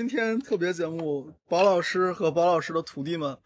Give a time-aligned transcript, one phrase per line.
[0.00, 3.36] 个今天特别节目，宝老师和宝老师的徒弟们，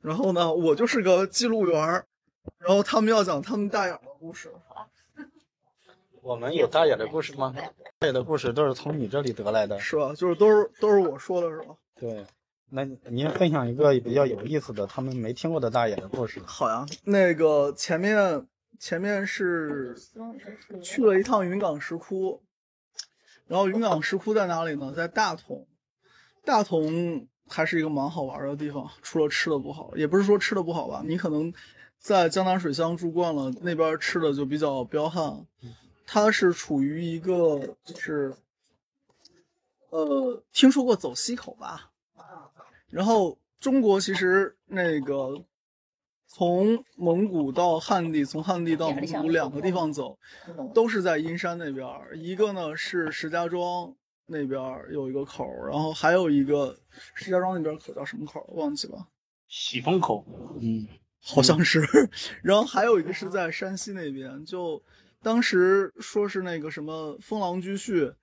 [0.00, 2.06] 然后呢，我就是个记录员儿，
[2.58, 4.52] 然后他们要讲他们大眼的故事。
[6.20, 7.54] 我们有大眼的故事吗？
[8.00, 10.12] 大眼的故事都是从你这里得来的，是吧？
[10.16, 11.76] 就是都是都是我说的，是吧？
[11.94, 12.26] 对。
[12.70, 16.40] 那您分享一个比较有意思的，他们没听过的大眼的故事。
[16.44, 18.44] 好呀，那个前面
[18.80, 19.94] 前面是
[20.82, 22.42] 去了一趟云冈石窟，
[23.46, 24.92] 然后云冈石窟在哪里呢？
[24.92, 25.68] 在大同。
[26.44, 31.02] 大同还是一个蛮好玩的地方，除了吃的不好，也不是说吃的不好吧。
[31.04, 31.52] 你可能
[31.98, 35.46] 在江南水乡住惯了，那边吃的就比较彪悍。
[36.06, 38.34] 它是处于一个就是，
[39.90, 41.90] 呃，听说过走西口吧？
[42.88, 45.44] 然后中国其实那个
[46.26, 50.18] 从蒙古到汉地，从汉地到蒙古两个地方走，
[50.74, 51.88] 都是在阴山那边。
[52.14, 53.94] 一个呢是石家庄
[54.26, 54.60] 那边
[54.92, 56.78] 有一个口，然后还有一个
[57.14, 59.06] 石家庄那边口叫什么口忘记了？
[59.48, 60.24] 喜峰口，
[60.60, 60.86] 嗯，
[61.22, 61.80] 好像是。
[62.42, 64.82] 然后还有一个是在山西那边，就。
[65.22, 68.14] 当时说是那个什么封狼居胥，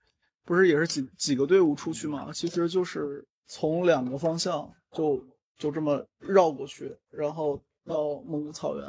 [0.46, 2.32] 不是也是几几个队伍出去嘛？
[2.32, 5.26] 其实就是从两个方向就
[5.58, 8.86] 就这么绕过去，然后到蒙古草原。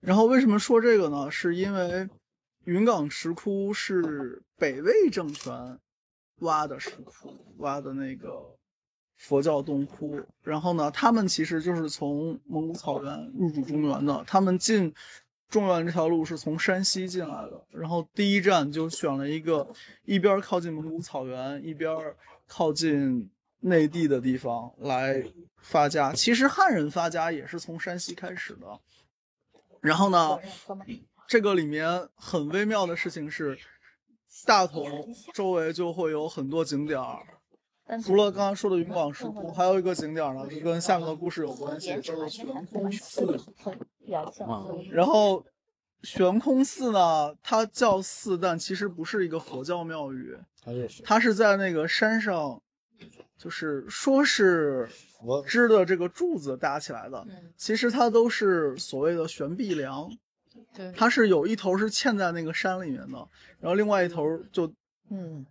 [0.00, 1.30] 然后为什么说这个呢？
[1.30, 2.06] 是因为
[2.64, 5.78] 云冈石窟是北魏政权
[6.40, 8.56] 挖的石窟，挖的那个
[9.16, 10.20] 佛教洞窟。
[10.42, 14.94] 然后呢，他们其实就是从蒙古草原入主中原的，他们进。
[15.50, 19.66] 中原这条路是从山西进来的，然后第一站就选了一个
[20.04, 21.90] 一边靠近蒙古草原，一边
[22.46, 23.30] 靠近
[23.60, 25.24] 内地的地方来
[25.56, 26.12] 发家。
[26.12, 28.78] 其实汉人发家也是从山西开始的。
[29.80, 30.38] 然后呢，
[31.26, 33.58] 这个里面很微妙的事情是，
[34.46, 34.84] 大同
[35.34, 37.22] 周围就会有很多景点儿，
[38.02, 43.38] 除了刚刚说的云冈石窟，还有一个景点呢，是跟下面的故事有关系，就是悬空寺。
[44.90, 45.44] 然后，
[46.02, 50.36] 悬空寺呢，它叫寺，但其实不是一个佛教庙宇，
[51.02, 52.62] 它是在那个山上，
[53.36, 54.88] 就是说是
[55.46, 60.10] 支的这个柱子搭起来的，其实它都是所谓的悬臂梁，
[60.78, 63.28] 对，它是有一头是嵌在那个山里面的，
[63.60, 64.72] 然后另外一头就
[65.10, 65.44] 嗯。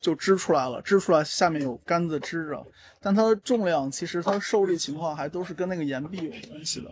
[0.00, 2.66] 就支出来了，支出来下面有杆子支着，
[3.02, 6.90] 但它的重量其实它的受力情况还都是跟那个岩壁有关系的。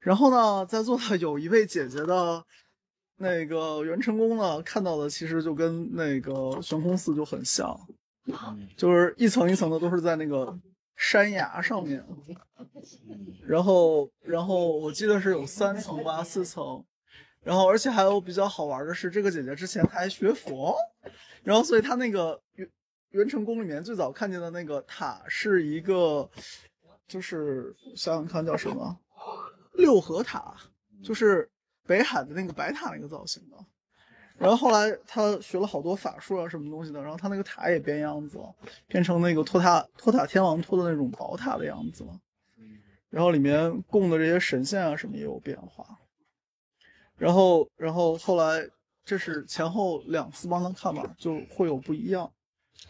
[0.00, 2.44] 然后呢，在座的有一位姐姐的，
[3.18, 7.78] 那个袁成功呢，看到的其实就跟那个悬空寺就很像，
[8.76, 10.58] 就是一层一层的都是在那个
[10.96, 12.04] 山崖上面，
[13.46, 16.84] 然后然后我记得是有三层吧，四层，
[17.46, 20.76] 然后而且还有比较好玩的是，这个姐姐之前她还学佛，
[21.44, 22.68] 然后所以她那个元
[23.10, 26.28] 元成功里面最早看见的那个塔是一个，
[27.06, 28.98] 就是想想看叫什么。
[29.74, 30.56] 六合塔
[31.04, 31.48] 就是
[31.86, 33.56] 北海的那个白塔那个造型的，
[34.38, 38.52] 然后后来他学了好多法术啊什么东西的，然后他那个塔也变样子了，
[38.88, 42.20] 变成那个托塔托塔天王托的那种宝塔的样子了，
[43.08, 45.86] 然后里面供的这些神仙啊什么也有变化，
[47.16, 48.68] 然后然后后来
[49.04, 52.32] 这是前后两次帮他看嘛，就会有不一样，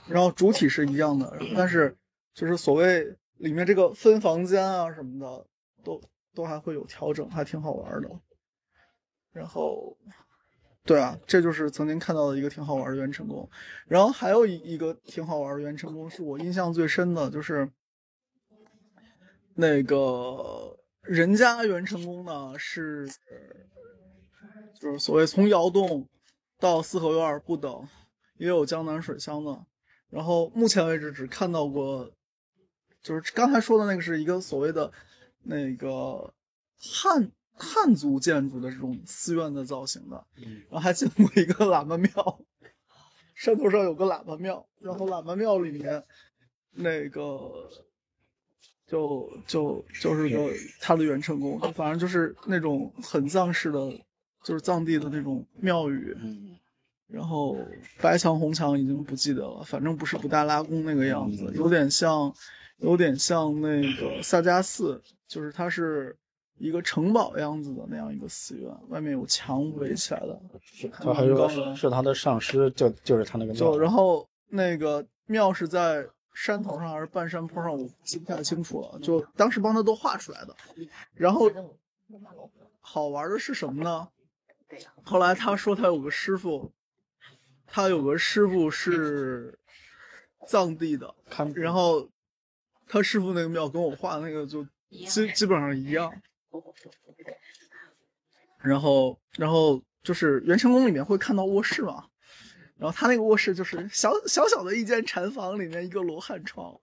[0.06, 1.96] 然后主体是一样的，但是
[2.34, 5.46] 就是所谓里面这个分房间啊什么的
[5.84, 6.00] 都。
[6.36, 8.10] 都还会有调整，还挺好玩的。
[9.32, 9.96] 然后，
[10.84, 13.48] 对啊，这就是曾经看到的一个挺好玩的元成功。
[13.86, 17.72] 然后还有一一个挺好玩的元成功，是我印象最深的，就是
[19.54, 23.08] 那个人家元成功呢，是
[24.80, 26.08] 就是所谓从窑洞
[26.58, 27.88] 到四合院不等，
[28.38, 29.64] 也有江南水乡的。
[30.10, 32.10] 然后目前为止只看到过，
[33.02, 34.92] 就是刚才说的那个是一个所谓的。
[35.48, 36.34] 那个
[36.76, 40.26] 汉汉族建筑的这种寺院的造型的，
[40.68, 42.40] 然后还进过一个喇嘛庙，
[43.36, 46.02] 山头上有个喇嘛庙，然后喇嘛庙里面
[46.72, 47.70] 那个
[48.88, 53.78] 就就就是个他的元成功，反正就是那种很藏式的，
[54.46, 56.16] 就是藏地的那种庙宇，
[57.08, 57.58] 然后
[58.00, 62.32] 白墙红墙已经不记得了，反正不是布达拉宫那个样子，有点像。
[62.80, 66.14] 有点像那个萨迦寺，就是它是
[66.58, 70.38] 一个城堡样子的那样一个寺院，外面有墙围起来的。
[70.92, 71.34] 他还是
[71.74, 73.58] 是他的上师，就就是他那个庙。
[73.58, 78.98] 就然后那个庙是在山头上还是半山坡上，我记不太清楚了。
[79.00, 80.54] 就当时帮他都画出来的。
[81.14, 81.50] 然后
[82.82, 84.06] 好玩的是什么呢？
[85.04, 86.72] 后来他说他有个师傅，
[87.66, 89.58] 他有个师傅是。
[90.46, 92.08] 藏地的，看然后
[92.86, 94.64] 他师傅那个庙跟我画的那个就
[95.08, 96.22] 基基本上一样。
[98.62, 102.06] 然后，然后就是元成宫里面会看到卧室嘛，
[102.76, 106.80] 然后他那个卧室就是小小小的一间禅房，里面一个罗汉床，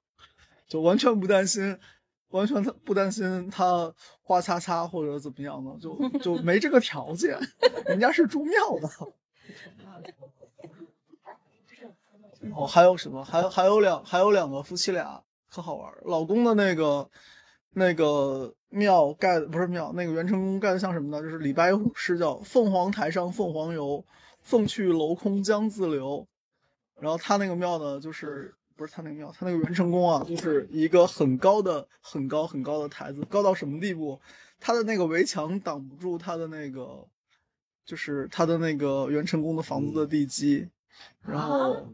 [0.67, 1.79] 就完全不担心，
[2.33, 7.37] 完全他不担心他花擦擦或者怎么样的，就 就没这个条件，
[7.85, 8.89] 人家是住庙的。
[12.53, 13.23] 哦，还有什么？
[13.23, 16.01] 还有还有两还有两个夫妻俩可好玩儿。
[16.05, 17.09] 老公的那个
[17.71, 21.21] 那个庙盖的不是庙，那个元成功盖的像什么呢？
[21.21, 24.03] 就是李白有首诗叫“凤凰台上凤凰游，
[24.41, 26.27] 凤去楼空江自流”。
[26.99, 28.53] 然后他那个庙呢，就是
[28.83, 34.19] 不是他那个庙，他那个元成宫啊，就是一个很高的、很高、很高的台子，高到什么地步？
[34.59, 37.07] 他的那个围墙挡不住他的那个，
[37.85, 40.67] 就是他的那个元成宫的房子的地基，
[41.21, 41.87] 然后。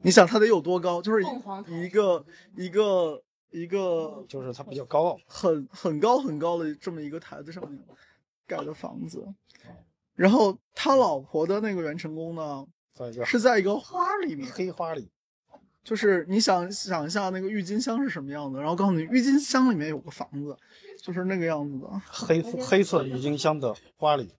[0.00, 1.00] 你想他得有多高？
[1.00, 1.22] 就是
[1.68, 2.26] 一个
[2.56, 7.78] 一个一个，就是他比较高傲，很很高很高的这么一个台子上面
[8.44, 9.24] 盖的房子。
[10.16, 12.66] 然后他老婆的那个元成宫呢，
[13.24, 15.08] 是在一个花里面，黑花里。
[15.88, 20.54] 就是你想想一下那个郁金香是什么样子，然后告诉你郁金香里面有个房子，
[21.02, 24.30] 就是那个样子的，黑黑色郁金香的花里。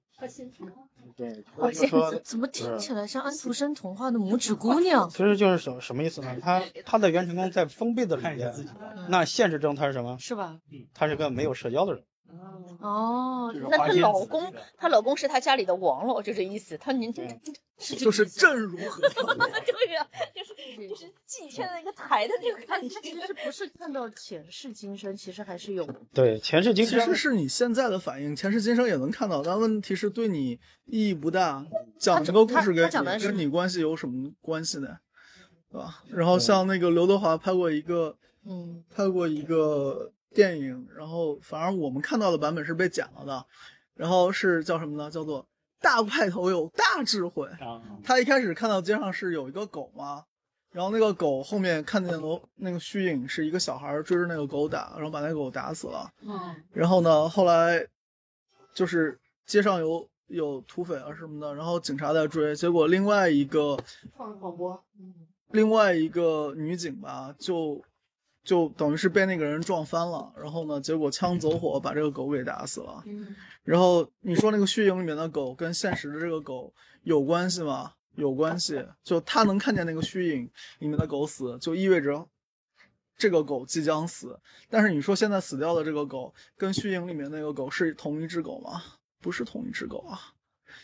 [1.15, 1.89] 对，而且
[2.23, 5.09] 怎么听起来像安徒生童话的拇指姑娘？
[5.09, 6.37] 其实就是什什么意思呢？
[6.39, 8.53] 他他的元成功在封闭的里面，
[9.09, 10.15] 那现实中他是什么？
[10.19, 10.59] 是吧？
[10.93, 12.03] 他是个没有社交的人。
[12.79, 16.77] 哦，那她老公，她老公是她家里的王了，就这意思。
[16.77, 17.11] 她您
[17.77, 19.01] 就是朕如何？
[19.07, 22.95] 对呀，就是就是祭天的一个台的那个感觉。
[23.01, 25.87] 其实不是看到前世今生，其实还是有。
[26.13, 31.65] 对，前世今生其实是你现在的反应，前世今生也能看到，但问题是对你意义不大。
[31.97, 32.89] 讲这个故事跟
[33.19, 34.97] 跟你关系有什么关系呢？
[35.71, 36.03] 对吧？
[36.09, 38.15] 然后像那个刘德华拍过一个，
[38.45, 40.11] 嗯，拍过一个。
[40.33, 43.45] 电影，然后反而我们看到的版本是被剪了的，
[43.95, 45.09] 然后是叫什么呢？
[45.09, 45.47] 叫做
[45.81, 47.49] 大块头有大智慧。
[48.03, 50.23] 他一开始看到街上是有一个狗嘛，
[50.71, 56.11] 然后那个狗后面看见了那个虚影是一个小孩追着那个狗打，然后把那个狗打死了。
[56.21, 57.83] 嗯，然后呢，后来
[58.73, 63.75] 就是街上有有土匪啊什么的，然后警察在追，结果另外一个
[64.15, 65.13] 放广播，嗯，
[65.49, 67.83] 另外一个女警吧就。
[68.43, 73.03] 就等于是被那个人撞翻了，然后呢，结果枪走火把这个狗给打死了。
[73.63, 77.93] 然后你说那个虚影里面的狗跟现实的这个狗有关系吗？
[78.15, 78.83] 有关系。
[79.03, 80.49] 就他能看见那个虚影
[80.79, 82.27] 里面的狗死，就意味着
[83.17, 84.39] 这个狗即将死。
[84.69, 88.81] 但是你说现在死掉的这个狗跟虚影里面那个狗是同一只狗吗？
[89.21, 90.17] 不是同一只狗啊。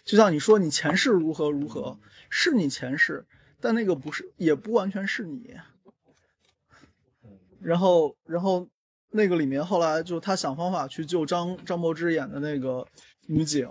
[0.04, 1.98] 就像你说你前世如何如何，
[2.30, 3.26] 是你前世，
[3.60, 5.56] 但那个不是，也不完全是你。
[7.66, 8.68] 然后，然后
[9.10, 12.88] 那个里面后来就他想方法去救张张柏芝演的那个
[13.26, 13.68] 女警，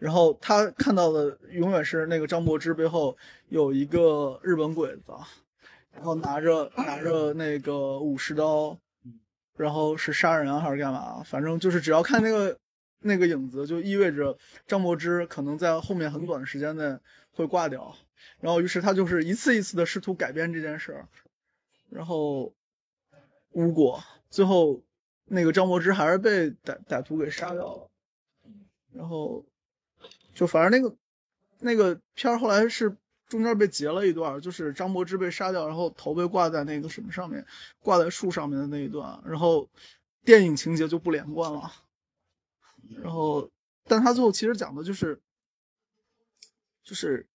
[0.00, 3.16] 然后他看到的永远是那个张柏芝背后
[3.50, 5.12] 有一个日本鬼子，
[5.92, 8.76] 然后拿着拿着那个武士刀，
[9.56, 11.22] 然后是杀人还是干嘛？
[11.22, 12.58] 反正就是只要看那个
[12.98, 16.98] 那个影子，就意味着张柏芝可能在后面很短的时间内
[17.30, 17.94] 会挂掉。
[18.40, 21.08] 然后于是他就是一次一次的试图改变这件事儿，
[21.90, 22.52] 然后。
[23.54, 24.82] 无果，最后
[25.26, 27.90] 那个张柏芝还是被歹歹徒给杀掉了。
[28.92, 29.44] 然后
[30.34, 30.96] 就反正那个
[31.60, 32.96] 那个片儿后来是
[33.28, 37.44] 中间被截了一段，就是张柏芝被杀掉，然后头被挂在那个什么上面，
[37.80, 39.22] 挂在树上面的那一段。
[39.24, 39.68] 然后
[40.24, 41.72] 电影情节就不连贯了。
[43.02, 43.48] 然后，
[43.84, 45.20] 但他最后其实讲的就是，
[46.82, 47.26] 就是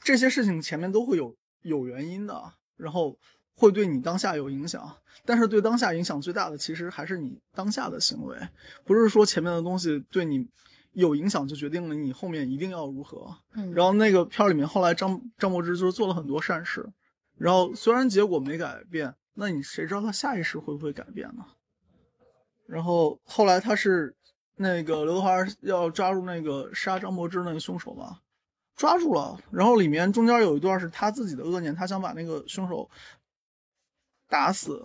[0.00, 2.52] 这些事情前面都会有有原因的。
[2.76, 3.18] 然后。
[3.58, 4.88] 会对你当下有影响，
[5.24, 8.38] 但是对当下影响最大的其实还是你当下的行为，
[8.84, 10.46] 不是说前面的东西对你
[10.92, 13.36] 有影响就决定了你后面一定要如何。
[13.54, 16.88] 嗯，然后那个片儿里面后来张张柏芝就是做了很多善事，
[17.36, 21.44] 然后虽然结果没改变，那你谁知道他下意识会不会改变呢？
[22.68, 24.14] 然后后来他是
[24.54, 28.18] 那个刘德华要抓住那个杀张柏芝那个凶手嘛，
[28.76, 32.88] 抓住了，然后里面中间有一段是他自己的恶念，他想把那个凶手。
[34.28, 34.84] 打死，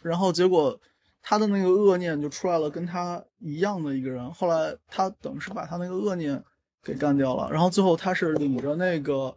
[0.00, 0.80] 然后结果
[1.20, 4.32] 他的那个恶念就出来了，跟他一样的一个人。
[4.32, 6.42] 后来他等于是把他那个恶念
[6.82, 9.36] 给干掉了，然后最后他是领着那个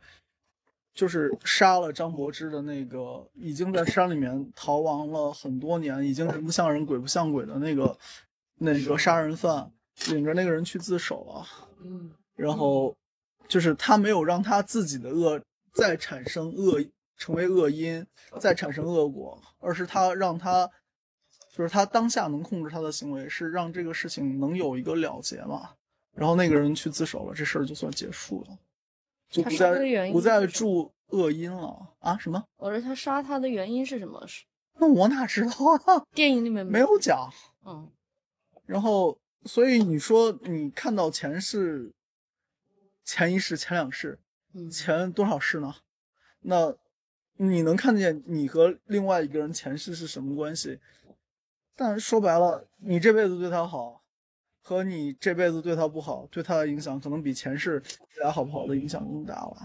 [0.94, 7.98] 就是杀了张柏芝的那个已经在山里面逃亡了很多年，已经人不像人鬼不像鬼的那个
[8.56, 9.70] 那个杀人犯，
[10.08, 11.46] 领着那个人去自首了。
[11.84, 12.96] 嗯，然后
[13.50, 15.42] 就是他没有让他自己的恶
[15.74, 16.82] 再产生恶。
[17.22, 18.04] 成为恶因，
[18.40, 20.68] 再产生恶果，而是他让他，
[21.54, 25.70] 就是他当下能控制他的行为，是让这个事情能有一个了结嘛。
[26.16, 28.58] 然后那个人去自首了，这事儿就算结束了，
[29.44, 32.18] 不再不再助恶因了啊？
[32.18, 32.44] 什么？
[32.58, 34.26] 我说他杀他的原因是什么？
[34.26, 34.44] 是
[34.80, 35.52] 那我哪知道
[35.86, 36.04] 啊？
[36.16, 37.30] 电影里面没有讲。
[37.64, 37.88] 嗯，
[38.66, 41.94] 然后，所以你说你看到前世、
[43.06, 44.20] 前一世、前两世，
[44.56, 45.76] 嗯前多少世呢？
[46.40, 46.76] 那
[47.44, 50.80] 你能看见你和另外一个人前世是什么关系？
[51.76, 54.04] 但说白了，你这辈子对他好，
[54.62, 57.82] 和你这辈子对他不好，对他的影响可能比前世
[58.16, 59.58] 未来好不好的影响更大了。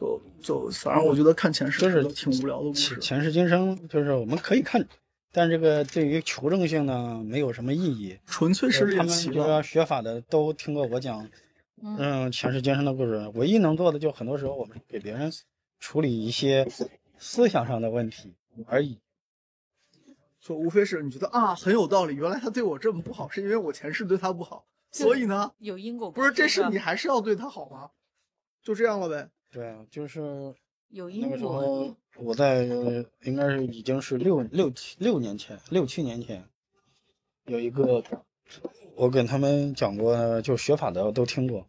[0.00, 3.00] 就就反正我觉得看前世就是挺无聊的故事前。
[3.00, 4.84] 前世今生就是我们可以看，
[5.30, 8.18] 但这个对于求证性呢没有什么意义。
[8.26, 9.08] 纯粹是他们。
[9.08, 11.30] 就说学法的都听过我讲，
[11.82, 13.30] 嗯，前世今生的故事。
[13.34, 15.30] 唯一能做的就很多时候我们给别人
[15.78, 16.68] 处理一些
[17.18, 18.34] 思想上的问题
[18.66, 18.98] 而已。
[20.40, 27.90] 说无非是你觉得啊很有道理，原来他对我这么不好，是因为我前世对他不好，所以呢，有因果不是这事事你还是要对他好吗？
[28.62, 29.28] 就这样了呗。
[29.50, 30.54] 对啊，就是
[30.88, 32.64] 有因那个时果候我在
[33.22, 36.48] 应该是已经是六六七六年前六七年前，
[37.44, 38.02] 有一个
[38.94, 41.66] 我跟他们讲过，就学法的都听过。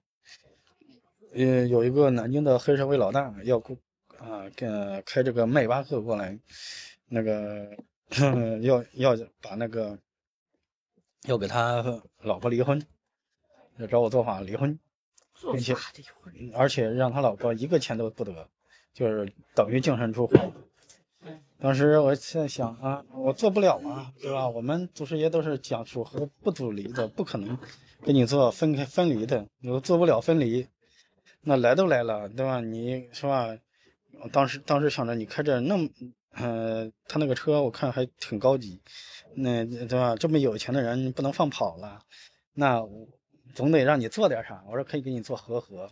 [1.33, 3.77] 呃，有一个南京的黑社会老大要过
[4.19, 6.37] 啊，跟开这个迈巴赫过来，
[7.07, 7.77] 那个
[8.61, 9.97] 要要把那个
[11.23, 12.85] 要给他老婆离婚，
[13.77, 14.79] 要找我做法离婚。
[15.53, 15.73] 并且
[16.53, 18.49] 而且让他老婆一个钱都不得，
[18.93, 20.35] 就是等于净身出户。
[21.59, 24.49] 当时我在想啊，我做不了啊，对吧？
[24.49, 27.57] 我们祖师爷都是讲属和不组离的，不可能
[28.03, 30.67] 给你做分开分离的，我做不了分离。
[31.39, 32.59] 那来都来了，对吧？
[32.59, 33.57] 你是吧？
[34.31, 35.89] 当时当时想着你开着那么，
[36.33, 38.81] 呃，他那个车我看还挺高级，
[39.35, 40.15] 那对吧？
[40.15, 42.01] 这么有钱的人不能放跑了，
[42.53, 42.81] 那
[43.53, 44.63] 总得让你做点啥。
[44.67, 45.89] 我说可以给你做和合，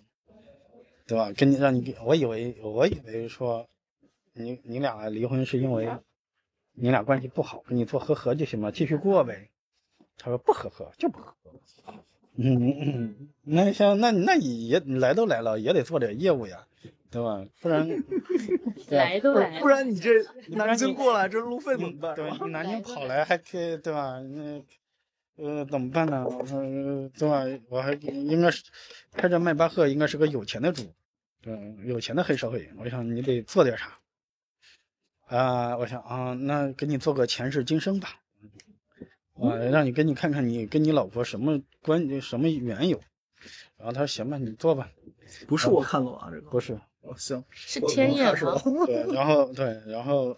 [1.06, 1.32] 对吧？
[1.32, 3.68] 跟你让你给，我以为我以为说，
[4.34, 5.90] 你你俩离婚是因为
[6.74, 9.50] 你俩关系不好，给你做和合就行了，继续过呗。
[10.18, 11.54] 他说不和合就不和合。
[12.40, 16.67] 嗯嗯嗯，那像那那你也来都来了，也得做点业务呀，
[17.10, 17.46] 对吧？
[17.62, 17.88] 不然
[18.88, 20.12] 不来都来了，不然你这
[20.50, 22.16] 南京过来这路费怎么办？
[22.16, 24.20] 对吧你南京跑来还可以，对吧？
[24.22, 24.64] 那
[25.38, 26.26] 呃怎么办呢？
[26.28, 27.46] 我说呃对吧？
[27.70, 28.64] 我还应该是
[29.14, 30.84] 开着迈巴赫，应该是个有钱的主，
[31.46, 32.70] 嗯，有钱的黑社会。
[32.78, 33.98] 我想你得做点啥
[35.28, 35.78] 啊？
[35.78, 38.20] 我想啊，那给你做个前世今生吧，
[39.36, 43.00] 啊，让你给你看看你跟你老婆什么关什么缘由。
[43.78, 44.90] 然后他说行吧，你做吧。
[45.48, 46.82] 不是我看懂啊，这个不是，哦
[47.16, 48.86] 行，是天眼是吧吗？？
[48.86, 50.36] 对，然后对，然后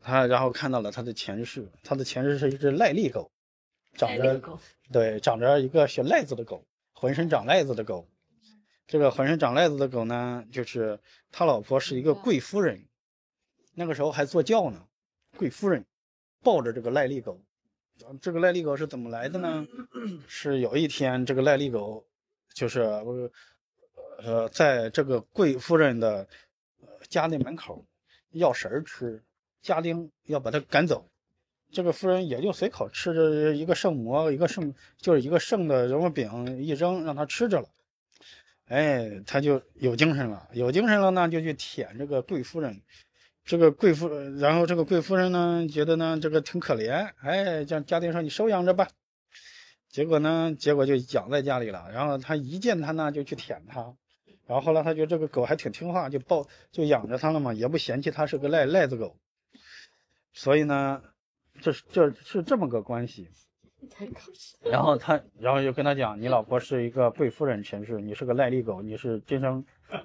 [0.00, 3.30] 他然后看到了他的前世，他的前世是一只癞痢狗，
[3.94, 4.40] 长着
[4.90, 8.08] 对长着一个小癞子的狗，浑身长癞子的狗。
[8.86, 10.98] 这个浑身长癞子的狗呢，就是
[11.30, 12.84] 他老婆是一个贵夫人，
[13.74, 14.86] 那个时候还坐轿呢，
[15.36, 15.86] 贵夫人
[16.42, 17.40] 抱着这个癞痢狗。
[18.20, 19.66] 这个癞痢狗是怎么来的呢？
[20.26, 22.04] 是有一天这个癞痢狗
[22.52, 23.30] 就是呃
[24.24, 26.28] 呃，在这个贵夫人的
[26.80, 27.84] 呃家里门口
[28.30, 29.22] 要食吃，
[29.60, 31.08] 家丁要把他赶走。
[31.70, 37.68] 这个夫人也就随口吃着一个剩馍，一个剩就是一个剩的肉饼一扔，让他吃着了。
[38.66, 42.80] 哎，他就有精神了，有精神了呢，就去舔这个贵夫人。
[43.44, 48.88] 这个贵夫，然后这个贵夫人呢，觉得呢这个挺可怜，哎，叫家丁说你收养着吧。
[49.88, 51.90] 结果呢，结果就养在家里了。
[51.92, 53.96] 然后他一见他呢，就去舔他。
[54.46, 59.16] 然后后来他觉得这个狗还挺听话，就抱就养着它了嘛，也不嫌弃它是个赖赖子狗。
[60.32, 61.02] 所以呢，
[61.60, 63.28] 这是这是这么个关系。
[64.62, 69.64] 然后他，然后就跟他讲，你老婆是一个贵夫人前世，你是个赖痢狗，你是今生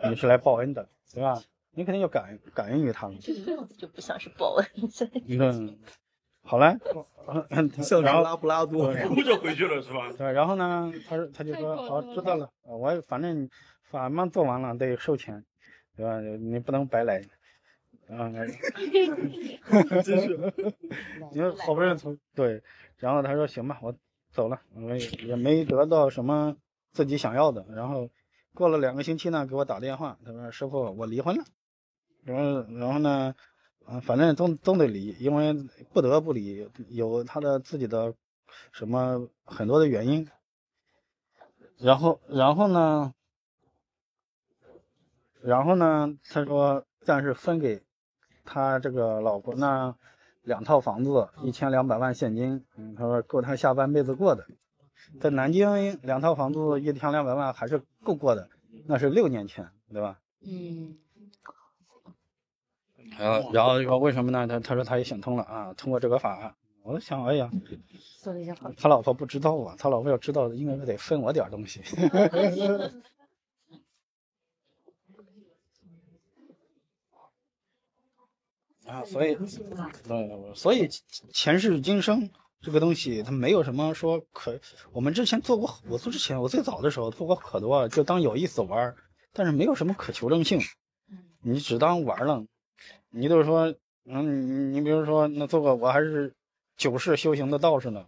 [0.09, 1.41] 你是来报恩的，对吧？
[1.75, 3.19] 你肯定要感感恩于他们。
[3.21, 4.67] 这个样子就不像是报恩。
[5.27, 5.77] 嗯，
[6.41, 6.75] 好嘞，
[7.83, 8.91] 像是然后拉布拉多。
[8.91, 10.11] 对不就回去了是吧？
[10.17, 13.47] 对，然后呢，他说他就说好，知道了，呃我反正
[13.89, 15.43] 法嘛做完了得收钱，
[15.95, 16.19] 对吧？
[16.21, 17.23] 你不能白来。
[18.09, 18.31] 啊，
[20.01, 20.53] 真是，
[21.33, 22.63] 因为好不容易从对，
[22.97, 23.93] 然后他说行吧，我
[24.31, 26.55] 走了，我也也没得到什么
[26.93, 27.65] 自己想要的。
[27.75, 28.09] 然后
[28.53, 31.43] 过了两个星期呢，给我打电话，他说师傅我离婚了，
[32.23, 33.35] 然后然后呢，
[33.85, 35.53] 啊反正都都得离，因为
[35.91, 38.13] 不得不离，有他的自己的
[38.71, 40.29] 什么很多的原因。
[41.77, 43.13] 然后然后呢，
[45.47, 47.81] 然后呢，他说，但是分给
[48.43, 49.95] 他这个老婆那
[50.41, 54.45] 两套房子，一千两百万现金，嗯，他说够他下半辈子过的。
[55.21, 58.49] 在南京两套房子一千两百万还是够过的，
[58.87, 60.19] 那是六年前，对吧？
[60.45, 60.97] 嗯，
[63.17, 64.45] 然后然后说为什么呢？
[64.47, 67.49] 他他说他也想通了啊，通过这个法案，我想，哎呀，
[68.21, 68.69] 做了一下好。
[68.75, 71.79] 他老婆不知道啊，他老婆要知道，应该得分我点东西。
[78.87, 79.35] 啊，所以，
[80.07, 80.87] 对，所以
[81.33, 82.29] 前世今生
[82.61, 84.59] 这个东西，它没有什么说可。
[84.93, 88.95] 我们之前做过，我做之前，我最早的时候做过可多，就当有意思玩儿，
[89.33, 90.61] 但是没有什么可求证性。
[91.41, 92.45] 你只当玩儿了，
[93.09, 93.75] 你就是说，
[94.05, 96.33] 嗯，你你比如说，那做个我还是
[96.75, 98.05] 九世修行的道士呢。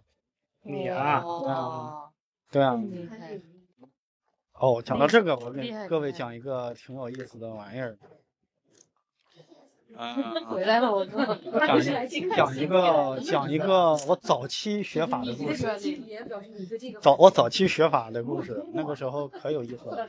[0.62, 2.10] 你啊，啊，
[2.52, 2.82] 对啊，
[4.54, 7.98] 哦，讲到这个，我给各位讲一个挺有意思的玩意儿。
[9.96, 10.13] 啊、
[10.48, 11.24] 回来了，我说。
[11.67, 15.67] 讲一讲一个讲一个我早期学法的故事。
[17.01, 20.08] 早我早期学法的故事，那个时候可有意思了。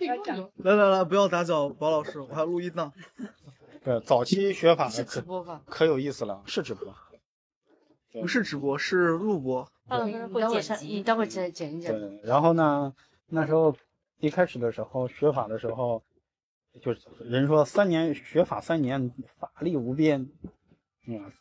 [0.57, 2.93] 来来来，不要打搅宝老师，我还录音呢。
[3.83, 5.63] 对，早期学法的直可播吧？
[5.67, 6.95] 可有意思了，是直播。
[8.21, 9.67] 不是直播，是录播。
[10.05, 11.93] 你嗯，会待会儿剪辑你待会儿剪剪一剪。
[11.93, 12.93] 对，然后呢，
[13.29, 13.75] 那时候
[14.19, 16.03] 一开始的时候学法的时候，
[16.81, 20.29] 就是人说三年学法三年，法力无边。
[21.07, 21.33] 嗯，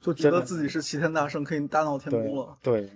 [0.00, 2.58] 就觉得自己是齐天大圣，可以大闹天宫了。
[2.62, 2.90] 对，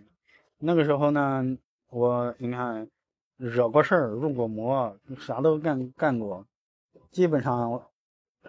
[0.58, 1.42] 那个时候呢，
[1.88, 2.88] 我你看
[3.36, 6.46] 惹过事儿，入过魔，啥都干干过，
[7.10, 7.90] 基本上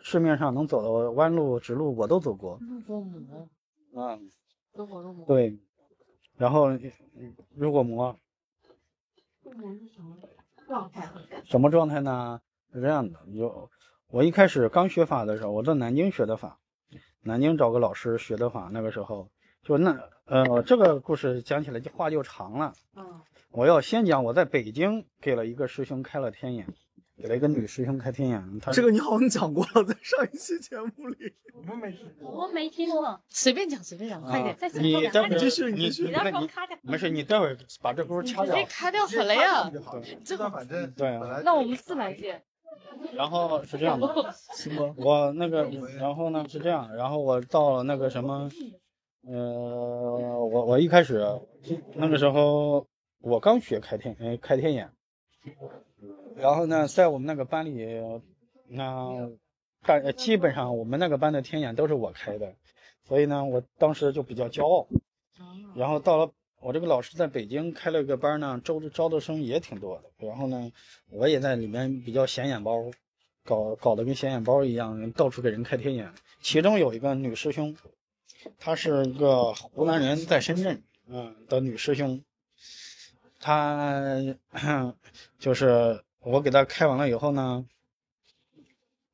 [0.01, 2.59] 市面上能走的弯路、直路我都走过。
[2.61, 3.49] 入过魔，
[3.93, 4.29] 嗯，
[4.73, 5.25] 入过入魔。
[5.25, 5.57] 对，
[6.37, 8.15] 然后嗯入过魔，
[9.43, 10.17] 入魔是什么
[10.67, 11.09] 状态
[11.45, 12.39] 什么状态呢？
[12.73, 13.69] 是这样的，有
[14.07, 16.59] 我一开始刚学法的时候，我在南京学的法，
[17.21, 19.29] 南京找个老师学的法，那个时候
[19.61, 22.73] 就那呃，这个故事讲起来就话就长了。
[22.95, 26.67] 嗯，我要先讲我在北京给了一个师兄开了天眼，
[27.17, 31.35] 给了一个女师兄开天眼，他这个你好像讲过了，在上一期节目里。
[31.55, 32.31] 我们没听过。
[32.31, 34.55] 我没听过，随便讲随便讲，快点。
[34.57, 36.77] 再你待会儿继续你继续你那你咔掉。
[36.81, 38.65] 没事，你待会儿把这轱掐掉哎，。
[38.65, 39.71] 卡掉好了呀。
[40.25, 42.43] 这个反正对啊那我们自来电。
[43.15, 44.07] 然后是这样的，
[44.97, 48.49] 我那个，然后呢是这样，然后我到了那个什么，
[49.27, 51.39] 呃，我我一开始
[51.95, 52.87] 那个时候
[53.21, 54.91] 我刚学开天，呃，开天眼，
[56.35, 57.85] 然后呢，在我们那个班里，
[58.67, 59.29] 那
[59.85, 62.55] 大呃基本上我们那个班的天眼都是我开的，
[63.03, 64.87] 所以呢，我当时就比较骄傲。
[65.75, 66.31] 然后到了
[66.63, 70.25] 我这个老师在北京开了个班呢，招的招的生也挺多的。
[70.25, 70.71] 然后呢，
[71.09, 72.89] 我也在里面比较显眼包，
[73.43, 76.13] 搞搞得跟显眼包一样，到处给人开天眼。
[76.41, 77.75] 其中有一个女师兄，
[78.59, 82.23] 她是一个湖南人，在深圳，嗯的女师兄。
[83.41, 84.37] 她
[85.39, 87.65] 就是我给她开完了以后呢，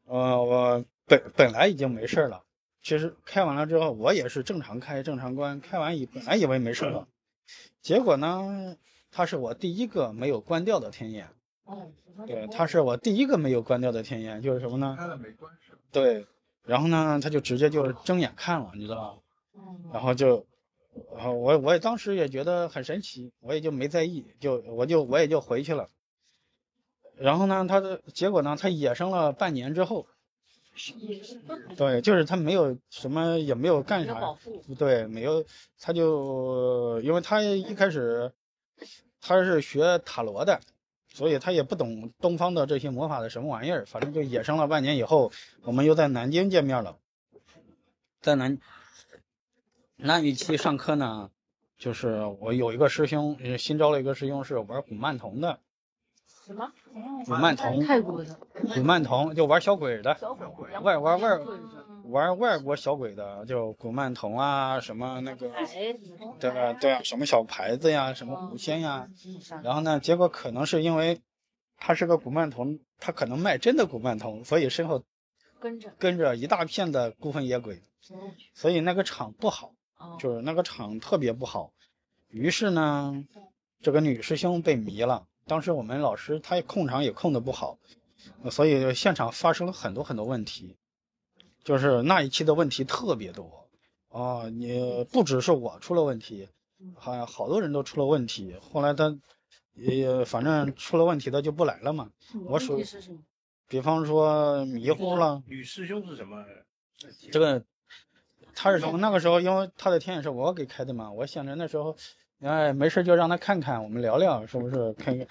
[0.06, 2.44] 呃，我本本来已经没事了。
[2.84, 5.60] 其实开完了之后，我也是正常开，正常关。
[5.62, 7.08] 开完以本来以为没事了，
[7.82, 8.76] 结果呢，
[9.12, 11.30] 它是我第一个没有关掉的天眼。
[12.26, 14.96] 对，它是我第一个没有关掉的天眼，就是什么呢？
[15.00, 15.72] 开了没关系。
[15.92, 16.26] 对，
[16.64, 19.22] 然后呢，他就直接就睁眼看了，你知道
[19.54, 19.62] 吧？
[19.94, 20.46] 然后就，
[21.16, 25.90] 然后我我也当时也觉得很神奇，我也就没在意，就我就我也就回去了。
[27.16, 30.08] 然后呢，他的结果呢，他野生了半年之后，
[31.76, 34.38] 对，就是他没有什么也没有干啥，
[34.78, 35.44] 对，没有，
[35.80, 38.32] 他就因为他一开始
[39.20, 40.62] 他是学塔罗的，
[41.14, 45.32] 所以他也不懂东方的这些魔法的什么玩意儿，反正就野生了半年以后，
[45.64, 46.98] 我们又在南京见面了，
[48.22, 48.58] 在南
[49.98, 51.30] 那一期上课呢，
[51.78, 55.60] 就是我有一个师兄，呃新招了一个师兄是玩古曼童的，
[56.50, 56.72] 什么？
[57.26, 58.40] 古曼童，泰国的。
[58.74, 61.38] 古曼童就玩小鬼的，小鬼外玩外
[62.06, 65.52] 玩外国小鬼的，就古曼童啊，什么那个，
[66.40, 69.08] 对吧对啊，什么小牌子呀，什么狐仙呀，
[69.64, 71.22] 然后呢，结果可能是因为
[71.78, 75.04] 他是个古曼童，他可能卖真的古曼童，所以身后
[75.60, 75.94] 跟着。
[76.00, 77.84] 跟着一大片的孤魂野鬼，
[78.56, 81.74] 所以那个场不好，哦就是那个场特别不好。
[82.28, 83.24] 于是呢，
[83.84, 85.28] 这个女师兄被迷了。
[85.50, 87.78] 当时我们老师他也控场也控的不好，
[88.44, 90.78] 呃所以现场发生了很多很多问题，
[91.64, 93.68] 就是那一期的问题特别多
[94.10, 94.48] 啊！
[94.50, 96.48] 你不只是我出了问题，
[96.96, 98.56] 好像好多人都出了问题。
[98.72, 99.18] 后来他
[99.74, 102.12] 也反正出了问题的就不来了嘛。
[102.46, 103.20] 我属问题是什么？
[103.68, 106.46] 比方说迷糊了，女师兄是什么？
[107.32, 107.64] 这个
[108.56, 108.98] 他是什么？
[108.98, 111.96] 那个时候因为他的天眼是我给开的嘛，我想着那时候，
[112.42, 114.94] 哎，没事就让他看看，我们聊聊，是不是？
[114.94, 115.28] 看，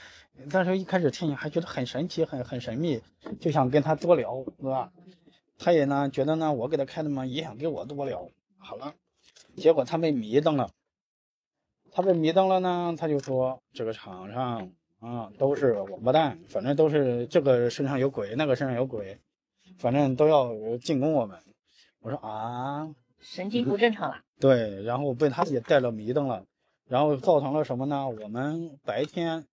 [0.50, 3.00] 但是一开始听你还觉得很神奇，很很神秘，
[3.40, 4.92] 就想跟他多聊，是吧？
[5.58, 8.28] 他也呢觉得呢我给他开的嘛，也想跟我多聊。
[8.58, 8.92] 好了，
[9.56, 10.68] 结果他被迷瞪了，
[11.90, 19.18] 他被迷瞪了呢，他就说这个场上啊都是王八蛋，反正都是这个身上有鬼，那个身上有鬼，
[19.78, 21.38] 反正都要进攻我们。
[22.00, 24.18] 我说啊，神经不正常了。
[24.38, 26.44] 对，然后被他也带了迷瞪了，
[26.88, 28.08] 然后造成了什么呢？
[28.08, 29.46] 我们白天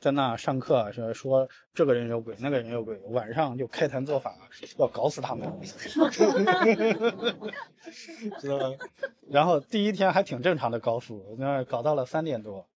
[0.00, 4.36] 在那上课是说这个人有鬼，那个人有鬼，晚上就开坛做法，
[4.76, 5.52] 要搞死他们，
[8.40, 8.76] 知道吧？
[9.28, 12.68] 然后第一天还挺正常的搞死，那搞到了三点多，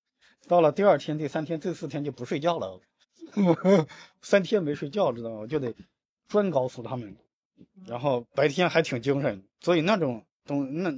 [0.49, 2.81] 到了第二天、第三天、第四天就不睡觉了，
[4.21, 5.47] 三天没睡觉，知道吗？
[5.47, 5.75] 就得
[6.29, 7.16] 专搞死他们。
[7.87, 10.90] 然后白天还挺精神，所以那种东那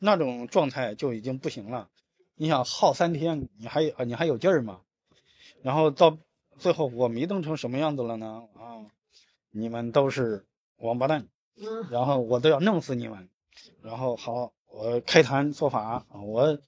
[0.00, 1.88] 那种状态就已经不行了。
[2.34, 4.80] 你想耗三天，你还有你还有劲儿吗？
[5.62, 6.18] 然后到
[6.58, 8.48] 最后我迷瞪成什么样子了呢？
[8.54, 8.86] 啊，
[9.50, 10.44] 你们都是
[10.76, 11.28] 王八蛋，
[11.90, 13.28] 然后我都要弄死你们。
[13.82, 16.58] 然后好，我开坛做法，我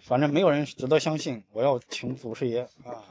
[0.00, 3.04] 反正没有人值得相信，我要请祖师爷啊，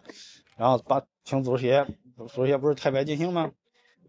[0.58, 1.86] 然后把请祖师爷，
[2.16, 3.52] 祖师爷不是太白金星吗？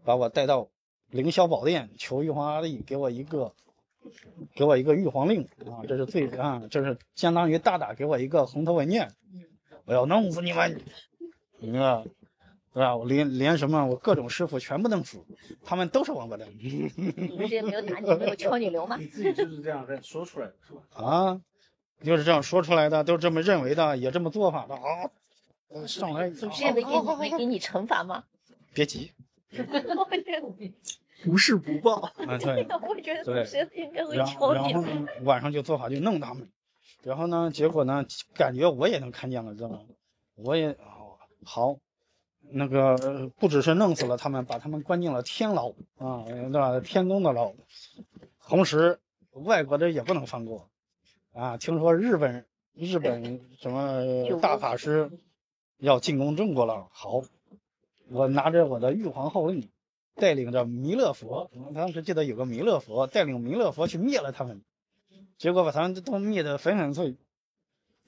[0.03, 0.69] 把我带到。
[1.13, 3.53] 凌霄宝殿求玉皇大帝给我一个，
[4.55, 5.85] 给我一个玉皇令啊！
[5.87, 9.11] 这是最啊，这是相当于大大给我一个红头文件，
[9.85, 10.81] 我要弄死你们，
[11.59, 12.03] 你看，
[12.73, 12.95] 对吧？
[12.95, 15.23] 我连连什么，我各种师傅全部弄死，
[15.63, 16.47] 他们都是王八蛋。
[16.57, 16.59] 祖
[17.47, 18.97] 师爷没有打你，没有敲你流吗？
[18.97, 20.81] 你自己就是这样在说出来的，是吧？
[20.93, 21.41] 啊，
[22.03, 25.11] 就是这样说出来的，都这么认为的，也这么做法的啊。
[25.87, 28.25] 上来，祖师爷没给你没给你惩罚吗？
[28.73, 29.11] 别急，
[31.23, 31.95] 不是不报。
[32.27, 32.67] 啊对。
[32.87, 34.63] 我觉得对应该会然后，然。
[34.73, 34.83] 后，
[35.23, 36.49] 晚上就做法就弄他们，
[37.03, 39.79] 然后呢，结果呢，感觉我也能看见了，知道吗？
[40.35, 41.77] 我也哦好，
[42.41, 46.79] 那个呃不只是弄死了他们，把他们关进了天牢啊，对吧？
[46.79, 47.53] 天宫的牢，
[48.47, 48.99] 同时
[49.31, 50.69] 外国的也不能放过
[51.33, 51.57] 啊。
[51.57, 55.11] 听说日本日本 什么大法师
[55.77, 57.21] 要进攻中国了，好，
[58.09, 59.69] 我拿着我的玉皇号令。
[60.21, 64.61] 带领着弥勒佛，我当时记得有个弥勒佛，带领弥勒佛去灭了他们，
[65.39, 67.17] 结果把他们都灭得粉粉碎。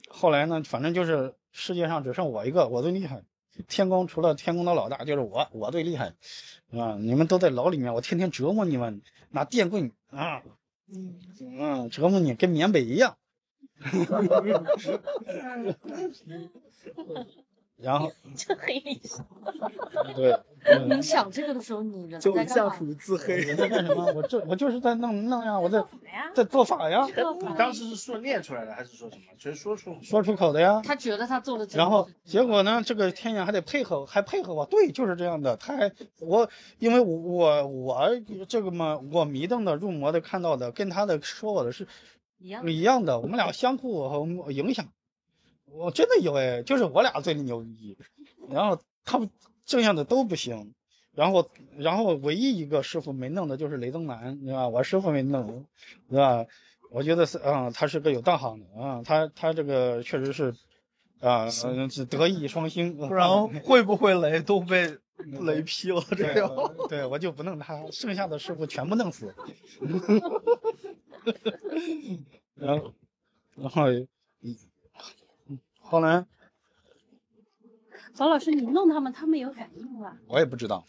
[0.08, 3.24] 后来呢，反正就是世界上只剩我一个，我最厉害。
[3.68, 6.14] 天宫除了天宫的老大就是我，我最厉害，
[6.72, 6.98] 啊！
[7.00, 10.44] 你们都在牢里面，我天天折磨你们，拿电棍啊，
[10.88, 13.18] 嗯折磨你跟缅北一样。
[17.78, 19.18] 然后 这黑历史，
[20.16, 22.72] 对，嗯你想这个的时候，你人就在干嘛？
[22.72, 23.50] 下属自黑。
[23.52, 24.14] 我在干什么？
[24.14, 25.84] 我这我就是在弄弄呀，我在，
[26.36, 29.24] 在做法呀，你当时是说念出来的，还是说什么？
[29.38, 29.98] 直接说出？
[30.02, 30.82] 说出口的呀。
[30.86, 34.66] 他觉得他做的然后结果呢，这个天眼还得配合，还配合我。
[34.66, 35.58] 对，就是这样的。
[35.58, 38.10] 他还我，因为我我我
[38.48, 41.88] 这个嘛，我迷瞪的、入魔的、看到的，跟他的说我的是
[42.38, 44.88] 一样，一样的，我们俩相互影响。
[45.74, 47.98] 我真的有哎，就是我俩最牛逼，
[48.50, 49.30] 然后他们
[49.66, 50.74] 剩下的都不行。
[51.16, 54.68] 然后，然后唯一一个师傅没弄的就是雷增南，对吧？
[54.68, 55.64] 我师傅没弄，
[56.10, 56.46] 对吧？
[56.90, 60.56] 我觉得是，啊、他是个有道行的啊、他他这个确实是，
[61.20, 62.98] 啊、嗯是德艺双馨。
[62.98, 64.98] 不然 会不会雷都被
[65.42, 66.02] 雷劈了？
[66.10, 69.36] 这对我就不弄他，剩下的师傅全部弄死。
[72.56, 72.94] 然后，
[73.56, 74.08] 然后，嗯
[75.94, 76.26] 后来
[78.16, 80.18] 曹老师，你弄他们，他们有反应吗？
[80.26, 80.88] 我也不知道，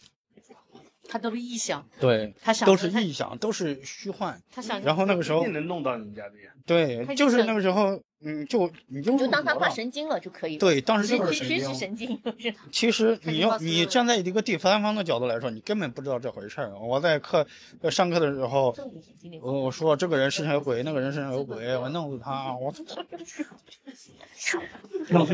[1.07, 4.41] 他都是臆想，对，他想都是臆想，都是虚幻。
[4.51, 6.51] 他想然后那个时候一定，能弄到你家的呀。
[6.65, 10.59] 对，就是那个时候，嗯，就你就就当他发神经了就可以了。
[10.59, 11.75] 对，当时就是神经。
[11.75, 12.19] 神经，
[12.71, 16.75] 其实你要你站在一个第三方的角度来说，你根本不知道这回事儿。
[16.79, 17.45] 我在课
[17.81, 18.75] 呃上课的时候。
[19.41, 22.85] 我我说这个人身上有鬼，那个人身上有鬼，我弄死他，我就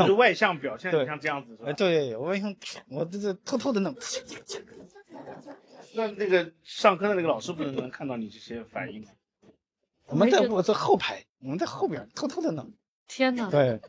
[0.06, 1.74] 是外向表现对像这样子是？
[1.74, 2.56] 对我想
[2.90, 3.94] 我这这偷偷的弄，
[5.94, 9.12] 那那个上课的那个老师不是能看到你这些反应吗？
[10.08, 12.74] 我们在我在后排，我们在后边偷偷的弄，
[13.08, 13.80] 天哪，对，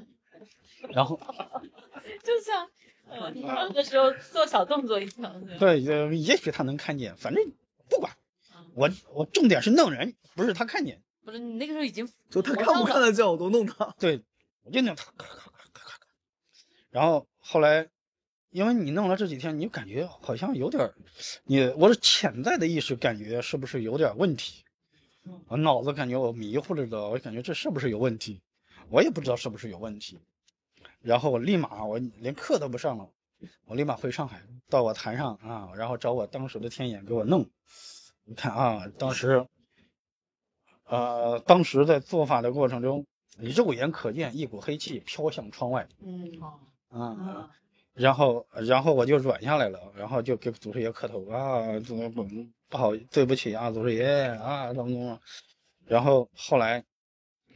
[0.92, 1.18] 然后
[2.22, 2.68] 就像
[3.08, 5.42] 呃，你那个时候做小动作一样。
[5.58, 7.52] 对，呃也许他能看见，反正
[7.88, 8.12] 不管，
[8.74, 13.94] 我我重点是弄人，不是他看见，不是你那个时候已经就他看不看得见我都弄他。
[13.98, 14.22] 对，
[14.62, 15.98] 我就那样咔咔咔咔咔咔，
[16.90, 17.88] 然后后来
[18.50, 20.94] 因为你弄了这几天，你感觉好像有点儿，
[21.44, 24.64] 你我的潜在的意识感觉是不是有点问题？
[25.46, 28.40] 我脑子感觉我迷糊了的，我感觉这是不是有问题？
[28.88, 30.18] 我也不知道是不是有问题。
[31.00, 33.08] 然后我立马我连课都不上了，
[33.66, 37.48] 我立马回上海，到我坛上啊，然后找我当时的天眼给我弄。
[38.24, 39.46] 你看啊，当时，
[40.84, 43.06] 呃，当时在做法的过程中，
[43.38, 45.88] 肉眼可见一股黑气飘向窗外。
[46.00, 46.40] 嗯，
[46.88, 47.50] 啊，
[48.00, 52.24] 然后，然后我就软下来了，然后就给祖师爷磕头啊，怎么不
[52.70, 54.06] 不好，对不起啊，祖师爷
[54.40, 55.20] 啊，怎么怎么，
[55.84, 56.82] 然后后来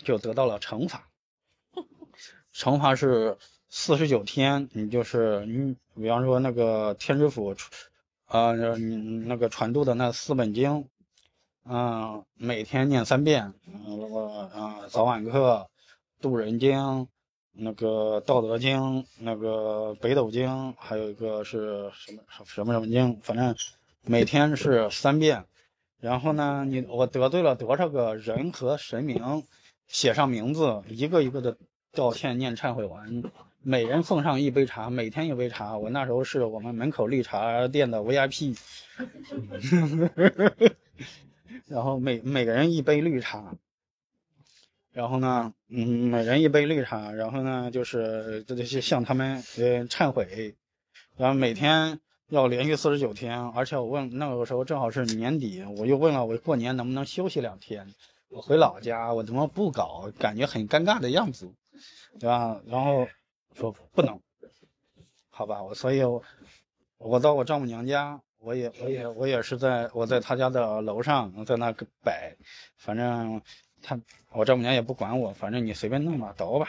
[0.05, 1.09] 就得到了惩罚，
[2.53, 3.39] 惩罚是
[3.71, 7.57] 四十九天，你就是你，比方说那个天师府，
[8.27, 10.87] 啊，你那个传度的那四本经，
[11.65, 15.71] 嗯，每天念三遍，嗯，我啊早晚课，
[16.21, 17.09] 渡人经。
[17.57, 18.79] 那个《道德经》，
[19.21, 23.55] 那个《北斗经》，还有一个是什么什么什么经，反正
[24.03, 25.45] 每天是三遍。
[26.01, 29.45] 然后呢，你我得罪了多少个人和神明，
[29.87, 31.57] 写上名字，一个一个的
[31.93, 33.31] 道歉念忏悔文，
[33.62, 35.79] 每人奉上一杯茶，每天一杯茶。
[35.79, 38.59] 我那时候是我们门口绿茶店的 VIP，
[41.67, 43.55] 然后每每个人一杯绿茶。
[44.95, 50.55] 然后呢，嗯，每人一杯绿茶，然后呢，就是这些向他们呃忏悔，
[51.17, 57.93] 然后每天要连续四十九天，而且我问那个时候正好是年底，我又问了我过年能不能休息两天，
[58.29, 61.53] 我回老家我怎么不搞，感觉很尴尬的样子，
[62.21, 62.61] 对吧？
[62.69, 63.09] 然后
[63.57, 64.21] 说不能，
[65.29, 66.23] 好吧，我所以，我
[66.99, 72.37] 我到我丈母娘家，我也我也我也是在我在他家的楼上，在那个摆，
[72.77, 73.43] 反正。
[73.85, 74.01] 他
[74.33, 76.68] 我丈母娘也不管我，反正你随便弄吧，倒吧。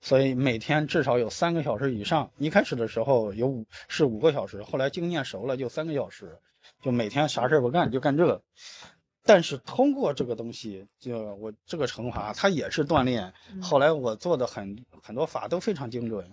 [0.00, 2.30] 所以每天至少有三个小时以上。
[2.36, 6.38] 一开始的时候有五是五个小时，后来经验熟了就三个小时，
[6.82, 8.42] 就每天啥事不干就干这个。
[9.26, 13.32] 但是通过这个东西，就我这个惩罚，它也是锻炼。
[13.62, 16.30] 后来我做的很很多法都非常精准，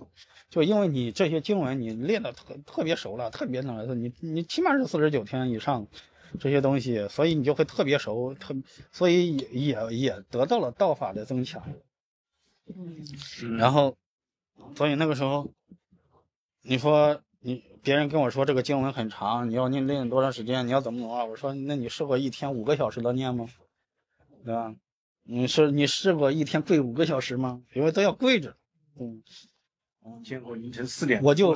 [0.50, 5.88] 就因为你这些经文你练的特特别熟了，特别能，你你起码是四十九天以上。
[6.40, 8.56] 这些东西，所以你就会特别熟，特
[8.92, 11.64] 所以也也也得到了道法的增强。
[12.68, 13.98] 嗯，然后，
[14.76, 15.52] 所以那个时候，
[16.62, 20.68] 你说你别人跟我说这个经文很长，你要念练多长时间？
[20.68, 21.26] 你要怎么怎么？
[21.26, 23.48] 我说那你试过一天五个小时的念吗？
[24.46, 24.76] 对吧？
[25.24, 27.62] 你是你试过一天跪五个小时吗？
[27.74, 28.56] 因为都要跪着。
[29.00, 29.22] 嗯。
[30.24, 31.56] 见过凌晨四点，我就，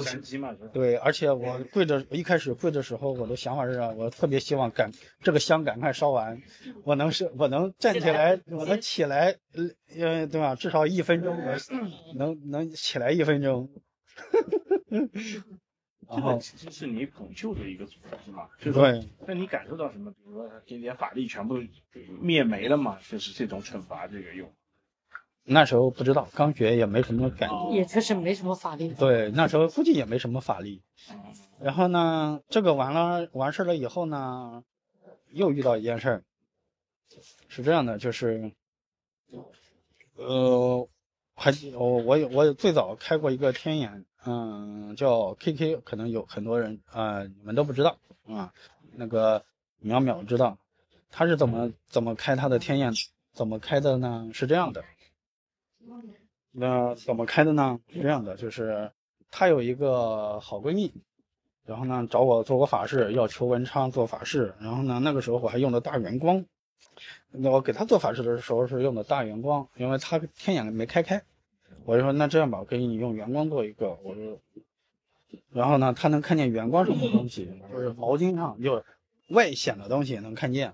[0.72, 6.42] 对，而且我跪着，一开始跪的时候，我的想法是啊，我特别希望赶这个香赶快烧完，
[6.84, 9.36] 我能是，我能站起来，我能起来，
[9.98, 10.56] 呃，对吧？
[10.56, 11.58] 至少一分钟，我
[12.16, 13.70] 能能起来一分钟。
[16.08, 18.48] 然后其实是你捧救的一个组织是吗？
[18.62, 19.10] 对。
[19.26, 20.12] 那你感受到什么？
[20.12, 21.60] 比如说今天法力全部
[22.22, 23.00] 灭没了嘛？
[23.10, 24.54] 就是这种惩罚这个用。
[25.48, 28.90] 那时候不知道，刚学也没什么感觉，也确实没什么法力。
[28.98, 30.82] 对，那时候估计也没什么法力。
[31.62, 34.64] 然后呢，这个完了完事了以后呢，
[35.32, 36.24] 又遇到一件事儿，
[37.48, 38.52] 是这样的，就是，
[40.16, 40.88] 呃，
[41.36, 48.52] 还我我我最早开过一个天眼，嗯，叫 KK，可能有很多人啊，你们都不知道啊，
[48.96, 49.46] 那个
[49.84, 50.58] 淼淼知道，
[51.12, 52.92] 他是怎么怎么开他的天眼，
[53.34, 54.32] 怎么开的呢？
[54.34, 54.84] 是这样的。
[56.58, 57.82] 那怎么开的呢？
[57.92, 58.90] 是这样的，就是
[59.30, 60.94] 她有一个好闺蜜，
[61.66, 66.46] 然后呢找我做过法事，要求文昌做法事，然后呢那个时候我还用的大圆光，
[67.32, 71.24] 那我给她做法事的时候是用的大圆光，因为她天眼没开开，
[71.84, 74.40] 我就说那这样吧，我给你用圆光做一个，我说，
[75.52, 78.86] 然后呢她能看见圆光上的东西，就是毛巾上就
[79.28, 80.74] 外显的东西能看见，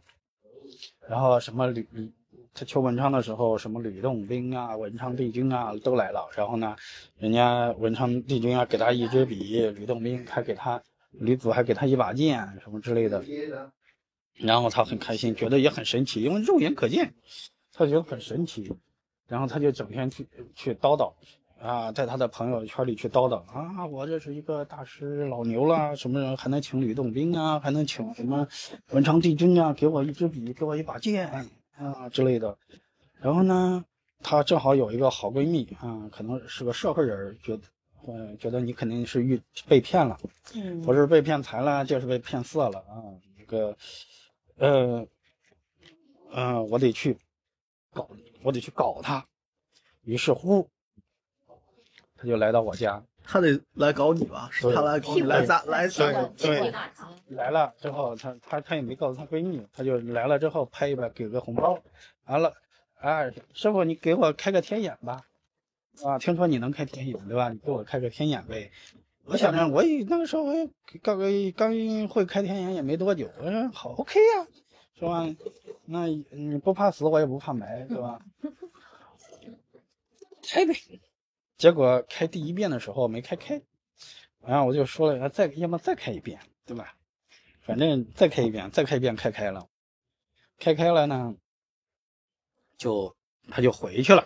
[1.10, 2.12] 然后什么铝铝。
[2.54, 6.28] 他求文昌的时候，什么吕洞宾啊、文昌帝君啊都来了。
[6.36, 6.76] 然后呢，
[7.18, 13.24] 人家文昌帝君啊给他一支笔，吕洞宾还给他吕祖还给他一把剑什么之类的。
[14.36, 17.14] 然后他很开心，觉得也很神奇，因为肉眼可见，
[17.74, 18.72] 他觉得很神奇。
[19.28, 21.14] 然后他就整天去去叨叨
[21.62, 28.46] 啊，在他的朋友圈里去叨叨啊，我这是一个大师老牛了，什么人还能请吕洞宾啊，还能请什么
[28.90, 31.50] 文昌帝君啊，给我一支笔，给我一把剑。
[31.78, 32.58] 啊之类的，
[33.20, 33.86] 然后呢，
[34.22, 37.64] 她正好有一个好闺蜜啊，可能是个社会人，觉得，
[38.08, 40.20] 嗯，觉得你肯定是遇被骗了，
[40.56, 43.02] 嗯，不是被骗财了，就是被骗色了啊，
[43.38, 43.78] 这个，
[44.58, 45.08] 呃，
[46.32, 47.18] 嗯，我得去
[47.94, 48.10] 搞，
[48.44, 49.26] 我得去搞她，
[50.04, 50.70] 于是乎，
[52.16, 54.50] 她就来到我家，他得来搞你吧？
[54.52, 56.60] 是对他来搞你，来砸来砸对。
[56.60, 56.74] 对，
[57.30, 61.82] 来了之后，他他他也没告诉他闺蜜，他就来了之后拍一拍，给个红包，
[62.26, 62.54] 完了，
[63.00, 65.22] 哎，师傅你给我开个天眼吧，
[66.04, 67.50] 啊，听说你能开天眼对吧？
[67.50, 68.72] 你给我开个天眼呗。
[69.24, 70.68] 我想着我也那个时候也
[71.02, 71.18] 刚
[71.56, 74.48] 刚会开天眼也没多久，我说好 OK 呀、
[74.98, 75.28] 是吧？
[75.86, 78.20] 那你不怕死，我也不怕埋，对吧？
[80.50, 80.74] 开呗。
[81.62, 83.62] 结果开第一遍的时候没开开，
[84.39, 86.95] 然后我就说了，再要么再开一遍，对吧？
[87.60, 89.67] 反正再开一遍，再开一遍，开开了，
[90.58, 91.36] 开开了呢，
[92.78, 93.15] 就
[93.52, 94.26] 他就回去了。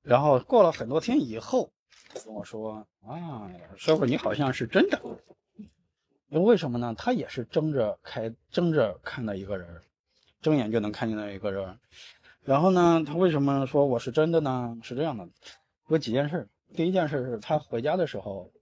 [0.00, 1.74] 然后过了很多天以后，
[2.24, 5.02] 跟我说啊，师傅你好像是真的。
[6.30, 6.94] 为什么呢？
[6.96, 9.82] 他也是睁着开，睁着看到一个人，
[10.40, 11.78] 睁眼就能看见的一个人。
[12.44, 14.78] 然后呢，他为什么说我是真的呢？
[14.82, 15.28] 是这样的，
[15.88, 16.48] 有几件事。
[16.74, 18.52] 第一件事是他回家的时候，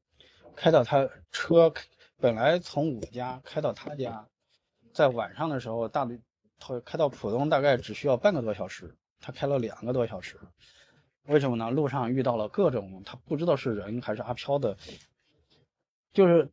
[0.55, 1.73] 开到他车
[2.19, 4.27] 本来从我家开到他家，
[4.93, 6.09] 在晚上的时候大
[6.59, 10.39] 他开到浦东大概只需要半个多小时，他开了两个多小时。
[11.25, 11.71] 为什么呢？
[11.71, 14.77] 路上遇到了各种他不知道是人还是阿飘的，
[16.13, 16.49] 就是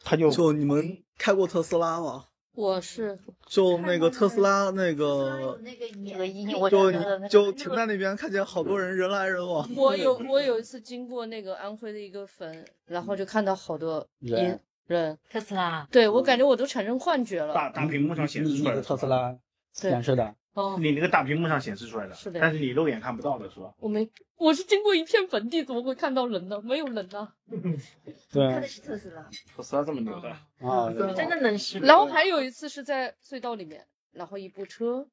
[0.00, 2.26] 他就就你们开过特斯拉吗？
[2.56, 9.68] 我是就那个特斯拉那个，那个一我就你就停在那边，看见好多人人来人往。
[9.76, 17.52] 我有我有一次经过那个安徽的一个坟，然后就看到好多人人，特斯拉，对我感觉我都产生幻觉了。
[17.52, 19.36] 大大屏幕上显示出来的特斯拉
[19.80, 23.74] 对显示的，哦，你那个大屏幕上显示出来的，是的但是你肉眼看不到的是吧？
[23.78, 26.62] 我没，我是经过一片坟地，怎么会看到人呢？
[26.62, 27.28] 没有人呢。
[28.32, 30.30] 对是特斯拉，特斯拉这么牛的，
[30.66, 31.86] 啊，真的能识别。
[31.86, 35.06] 然后还有一次是在隧道里面，然后一部车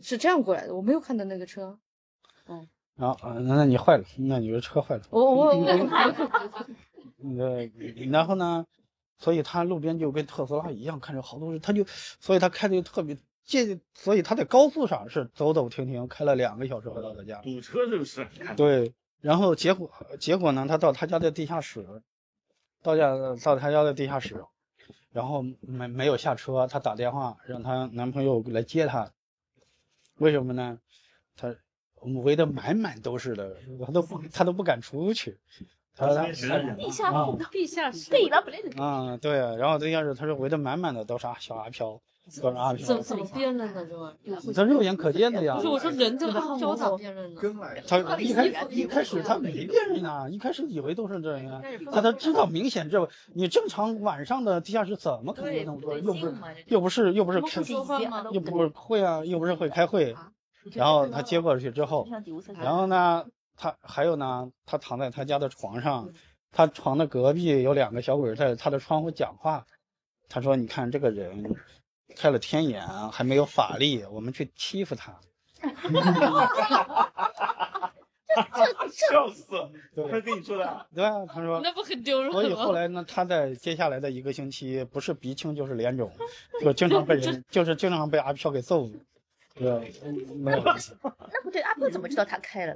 [0.00, 1.78] 是这样过来的，我没有看到那个车。
[2.96, 5.02] 然后啊，那那你坏了，那你的车坏了。
[5.10, 5.66] 我我 我
[7.22, 7.68] 呃，
[8.10, 8.64] 然后呢，
[9.18, 13.18] 所以他路边就跟特斯拉一样，看着好多人，他就，所以他开的就特别
[13.50, 17.40] 接，所以他在高速上是走走停停，开了两个小时回到他家。
[17.42, 21.84] 堵车就是看对，然后结果结果呢，他到他家的地下室，
[22.80, 24.44] 到家到他家的地下室，
[25.12, 29.10] 然后没没有下车，她打电话让她男朋友来接她，
[30.18, 30.78] 为什么呢？
[31.36, 31.56] 她
[32.24, 35.38] 围得满满都是的，她都不她都不敢出去，
[35.96, 42.00] 她地下室地下啊地下室对了，不对啊对，然后地下室他是围得满满的都是阿小阿飘，
[42.40, 44.52] 都是阿飘，怎怎么辨认的这玩意儿？
[44.52, 45.68] 这肉眼可见的呀不是。
[45.68, 47.40] 我说人这个阿飘咋辨认呢？
[47.86, 56.04] 他一开一开始他没辨认啊，一开始以为都是这样，他他知道明显这你正常晚上的地下室怎么可能有那么多人？
[56.66, 57.62] 又不是又不是又不是开？
[58.32, 60.14] 又不是会啊，又不是会开会。
[60.72, 62.06] 然后他接过去之后，
[62.58, 63.24] 然后呢，
[63.56, 66.10] 他还有呢，他躺在他家的床上，
[66.52, 69.64] 他床的隔壁有两个小鬼在他的窗户讲话。
[70.32, 71.56] 他说：“你看这个人
[72.16, 75.18] 开了天眼，还没有法力，我们去欺负他。
[78.92, 79.44] 笑死，
[79.94, 81.60] 对他跟你说的，”对啊，他说。
[81.62, 82.72] 那不很丢人所以后？
[82.72, 86.10] 来呢，他在接下来的一个星期，不是鼻青就是脸肿，
[86.60, 88.88] 就经常被人，就是经常被阿飘给揍。
[89.54, 89.92] 对，
[90.36, 92.74] 没有，那不对，阿飘怎么知道他开了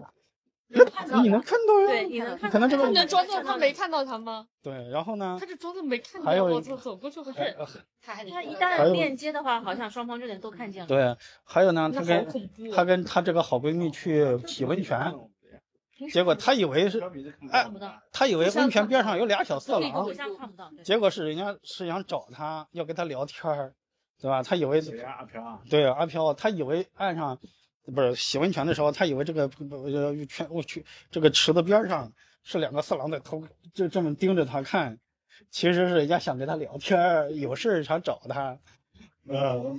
[0.75, 0.91] 了？
[1.23, 1.87] 你能看到呀？
[1.87, 4.47] 对，你能看可能这个他能装作他没看到他吗？
[4.63, 5.47] 对，然后呢他？
[5.47, 7.57] 就装作没看还有见，我走走过去，我还是
[8.03, 10.89] 他还他一旦链接的话，好像双方就能都看见了。
[10.89, 12.77] 对，还有呢，那好她跟恐怖啊。
[12.77, 15.15] 她跟她这个好闺蜜去洗温泉，
[16.13, 17.01] 结果她以为是，
[17.53, 20.07] 哎看不到，她以为温泉边上有俩小色狼
[20.83, 23.75] 结果是人家是想找她，要跟她聊天儿，
[24.21, 24.43] 对吧？
[24.43, 25.19] 她以为谁呀？
[25.21, 27.39] 阿飘啊，对阿飘，她以为岸上
[27.92, 32.12] 不是洗温泉的时候，他以为这个呃泉我去这个池子边上
[32.43, 34.99] 是两个色狼在偷，就这么盯着他看，
[35.51, 38.59] 其实是人家想跟他聊天，有事儿想找他，
[39.28, 39.76] 呃，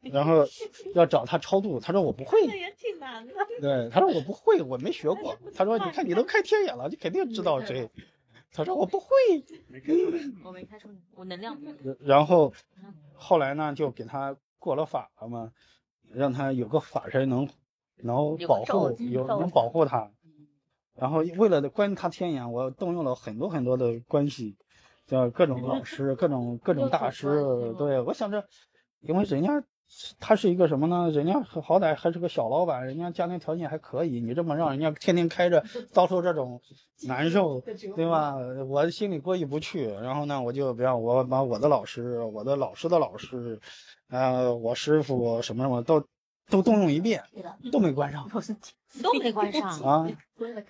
[0.00, 0.46] 然后
[0.94, 3.34] 要找他超度，他说我不会，也挺难的。
[3.60, 7.90] 对，他说我不会，我没学过，他说你看你都开天眼了，你肯定知道谁，
[8.52, 9.08] 他说我不会，
[9.66, 10.18] 没看出来。
[10.44, 12.52] 我没开出，我能量不然后
[13.14, 15.52] 后来呢，就给他过了法了嘛，
[16.12, 17.48] 让他有个法身能
[17.96, 20.10] 能保护，有能保护他。
[20.94, 24.56] 然后为了关他天眼，我动用了很多很多的关系，
[25.06, 27.74] 叫各种老师、各种各种大师。
[27.78, 28.44] 对我想着，
[29.00, 29.62] 因为人家
[30.20, 31.10] 他是一个什么呢？
[31.10, 36.60] 人家好歹还是个小老板，人家家庭条件还可以，你这么让人家天天开着， 遭受这种
[37.06, 37.60] 难受，
[37.96, 38.36] 对吧？
[38.68, 39.88] 我心里过意不去。
[39.88, 43.60] 然后呢，我就比方我把我的老师、我的老师的老师，
[44.10, 46.04] 呃，我师傅什么什么都
[46.50, 47.22] 都动用一遍，
[47.72, 48.28] 都没关上。
[49.02, 49.68] 都没关上。
[49.80, 50.08] 啊，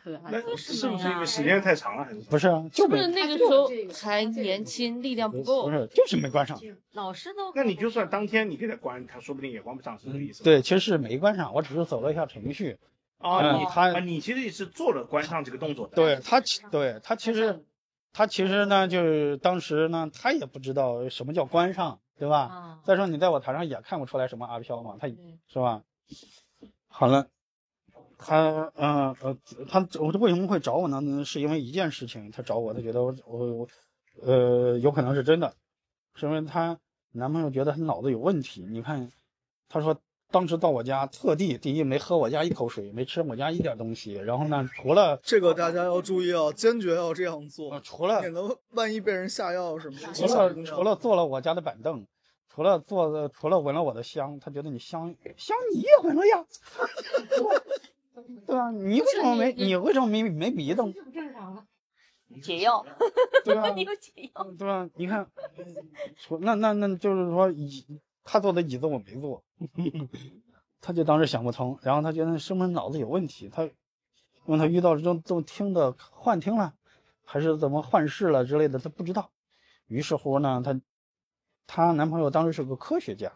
[0.02, 0.22] 可爱。
[0.30, 2.20] 那是不是因为时间太长了，还是？
[2.22, 3.70] 不是啊，就是是那个时候
[4.02, 5.70] 还年轻，力量不够不。
[5.70, 6.60] 是就是没关上。
[6.92, 10.44] 老师都那你就算当天你给他关，他说不定也关不上，是这个意思吗？
[10.44, 12.78] 对，其实是没关上，我只是走了一下程序。
[13.18, 15.94] 啊，你他你啊，你其实也是做了关上这个动作的。
[15.96, 17.64] 对他其对他其实
[18.12, 22.38] 他其实呢，就是当时呢，他也不知道什么叫关上，对吧？
[22.38, 25.16] 啊，再说你在我台上也看不出来什么阿飘嘛，他对
[25.48, 25.82] 是吧？
[26.88, 27.26] 好了，
[28.18, 29.36] 他嗯呃
[29.68, 31.24] 他我为什么会找我呢？
[31.24, 33.68] 是因为一件事情，他找我，他觉得我我我
[34.20, 35.54] 呃有可能是真的，
[36.14, 36.78] 是因为她
[37.12, 38.66] 男朋友觉得她脑子有问题。
[38.68, 39.10] 你看，
[39.68, 39.96] 他说
[40.30, 50.12] 当时到我家，特地第一没喝我家一口水，没吃我家一点东西，然后呢，除了 这个大家要注意啊，坚决要这样呃做，除了免得万一被人下药什么的。
[50.12, 52.06] 除了除了坐了我家的板凳，
[52.48, 56.44] 除了坐的除了闻了我的香，他觉得你香香你也闻了呀，
[58.46, 58.70] 对啊？
[58.70, 60.82] 你为什么没你为什么没没鼻子？
[62.42, 62.84] 解药，
[63.44, 63.70] 对吧？
[63.70, 64.44] 你有解药。
[64.58, 64.88] 对吧？
[64.96, 65.30] 你看，
[66.18, 67.86] 除那那那就是说椅
[68.24, 69.42] 他坐的椅子我没坐，
[70.80, 73.48] 他就当时想不通，然后他觉得是不是脑子有问题？
[73.48, 73.72] 他因
[74.46, 76.74] 为他遇到这种这种听的幻听了，
[77.24, 79.30] 还是怎么幻视了之类的，他不知道。
[79.86, 80.80] 于是乎呢，她
[81.66, 83.32] 她男朋友当时是个科学家，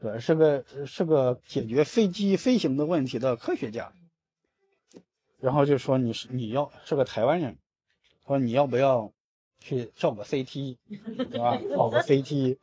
[0.00, 3.92] 对，是个是个解决飞机飞行的问题的科学家。
[5.38, 7.58] 然后就说你是你要是个台湾人，
[8.26, 9.12] 说你要不要
[9.58, 10.76] 去照个 CT，
[11.16, 11.56] 对吧？
[11.56, 12.58] 照个 CT。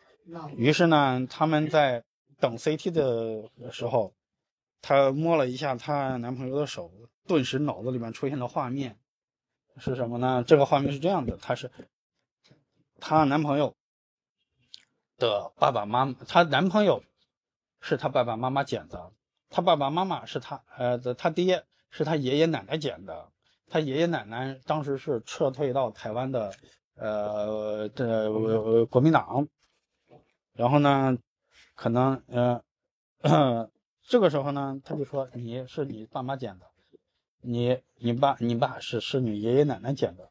[0.55, 2.03] 于是呢，他们在
[2.39, 4.13] 等 CT 的时候，
[4.81, 6.91] 她摸了一下她男朋友的手，
[7.27, 8.97] 顿时脑子里面出现了画面，
[9.77, 10.43] 是什么呢？
[10.45, 11.71] 这个画面是这样的，她是
[12.99, 13.75] 她男朋友
[15.17, 17.03] 的爸爸妈妈，她男朋友
[17.81, 19.11] 是他爸爸妈妈捡的，
[19.49, 23.31] 他爸爸妈妈是他呃的她爹是他爷爷奶奶捡的，
[23.67, 26.53] 他爷爷奶奶当时是撤退到台湾的
[26.95, 29.47] 呃的、呃、国民党，
[30.53, 31.17] 然后呢，
[31.75, 33.69] 可能呃
[34.03, 36.65] 这个时候呢，他就说你是你爸妈捡的，
[37.41, 40.29] 你你爸你爸是是你爷爷奶奶捡的。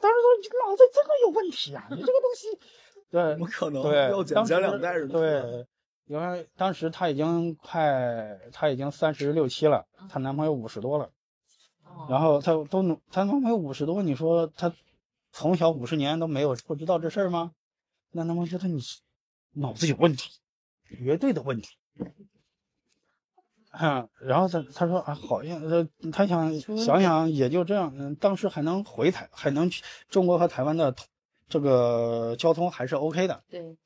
[0.00, 1.88] 当时说你脑子真的有问题啊！
[1.90, 2.58] 你这个东西，
[3.10, 3.82] 对，怎么可能？
[3.82, 5.08] 对，要捡捡两代人。
[5.08, 5.66] 对，
[6.08, 11.10] 因为当时她已经快，她已经三十六七了，她男朋友五十多了，
[12.08, 14.72] 然后她都努，她男朋友五十多，你说她
[15.32, 17.52] 从小五十年都没有不知道这事儿吗？
[18.10, 19.00] 那男朋友觉得你是
[19.52, 20.30] 脑子有问题，
[20.88, 21.68] 绝对的问题。
[23.70, 30.94] 嗯，然后他他说啊，好像呃，他想想想也就这样，嗯，当时还能回台，还能去中国和台湾的
[31.48, 33.44] 这个交通还是 OK 的。
[33.50, 33.76] 对，关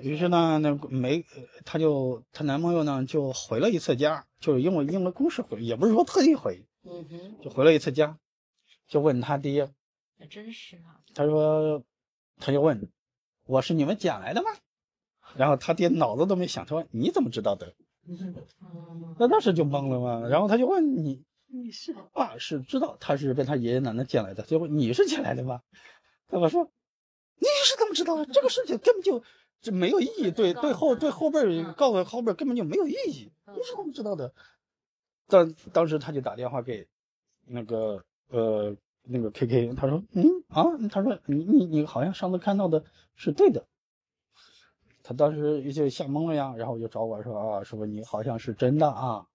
[0.00, 1.24] 于系是呢，那没，
[1.64, 8.18] 她就她男朋友呢就回了一次家，就是因为因为公事回，也不是说特意回，嗯哼，就回了一次家，
[8.88, 9.70] 就问他爹，
[10.18, 11.82] 还真是啊，他说，
[12.38, 12.90] 他就问，
[13.46, 14.48] 我是你们捡来的吗？
[15.36, 17.74] 然后他爹脑子都没想，他说你怎么知道的？
[18.08, 18.34] 嗯
[19.18, 20.28] 那当时就懵了嘛。
[20.28, 25.62] 然后他就问你，你是爸是知道他是被他爷爷奶奶捡来的，结果你是捡来的吗？
[26.28, 26.64] 他爸说，
[27.38, 28.26] 你是怎么知道的？
[28.26, 29.22] 这个事情根本就
[29.62, 34.34] 这没有意义，对对后对后辈儿告诉后辈儿根本就没有意义，你是怎么知道的？
[35.28, 36.88] 但当时他就打电话给
[37.46, 42.84] 那个呃那个 KK，他说嗯啊，他说你你你好像上次看到的
[43.14, 43.64] 是对的。
[45.04, 49.26] 他当时就吓懵了呀，然后就找我说啊，师傅你好像是真的啊。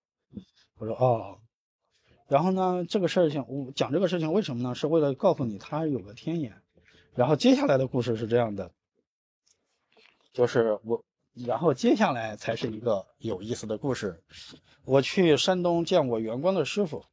[0.78, 1.39] 我说哦，
[2.28, 4.75] 然后呢，这个事情我讲这个事情为什么呢？
[4.75, 6.61] 是为了告诉你他有个天眼。
[7.15, 8.71] 然后接下来的故事是这样的，
[10.38, 11.03] 就是我，
[11.47, 14.21] 然后接下来才是一个有意思的故事。
[14.85, 17.03] 我去山东见我圆光的师傅，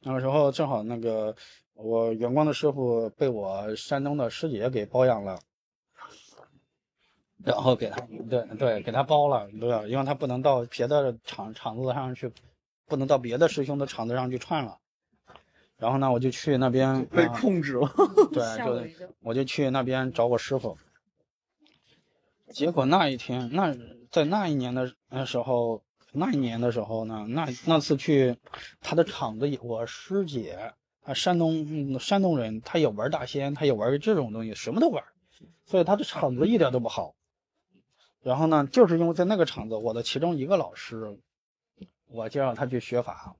[0.00, 1.36] 那个时候正好那个
[1.74, 5.38] 我圆光的师傅被我山东的师姐给包养了。
[7.44, 8.00] 然后给他，
[8.30, 9.84] 对对，给他包了，对吧？
[9.86, 12.32] 因为他不能到别的厂厂子上去，
[12.86, 14.78] 不能到别的师兄的场子上去串了。
[15.76, 17.92] 然后呢，我就去那边被啊控制了。
[18.32, 19.06] 对， 就。
[19.20, 20.78] 我就去那边找我师傅。
[22.54, 23.76] 结果那一天，那
[24.12, 25.82] 在那一年的那时候，
[26.12, 28.36] 那一年的时候呢，那那次去
[28.80, 35.02] 他的场子，我师姐啊，山东嗯山东人，他也玩大仙，他也玩这种东西，什么都玩，
[35.64, 37.16] 所以他的场子一点都不好。
[38.22, 41.18] 然后呢，就是因为在那个场子，我的其中一个老师，
[42.06, 43.34] 我介绍他去学法，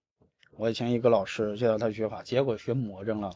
[0.51, 3.31] 我以前一个老师介绍他学法，结果学魔怔了。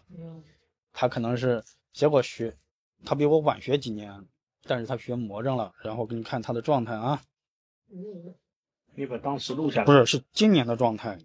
[0.92, 1.62] 他可能是
[1.92, 2.56] 结果学，
[3.04, 4.26] 他比我晚学几年，
[4.68, 5.72] 但是他学魔怔了。
[5.82, 7.22] 然后给你看他的状态啊，
[8.94, 9.86] 你把当时录下来。
[9.86, 11.18] 不是是今年的状态，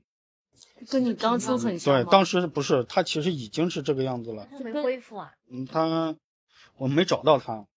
[0.89, 4.47] 跟你当初很像对，当时不是他其实已经是这个样子了。
[4.63, 5.31] 没恢复啊？
[5.51, 6.15] 嗯，他
[6.77, 7.67] 我没找到他，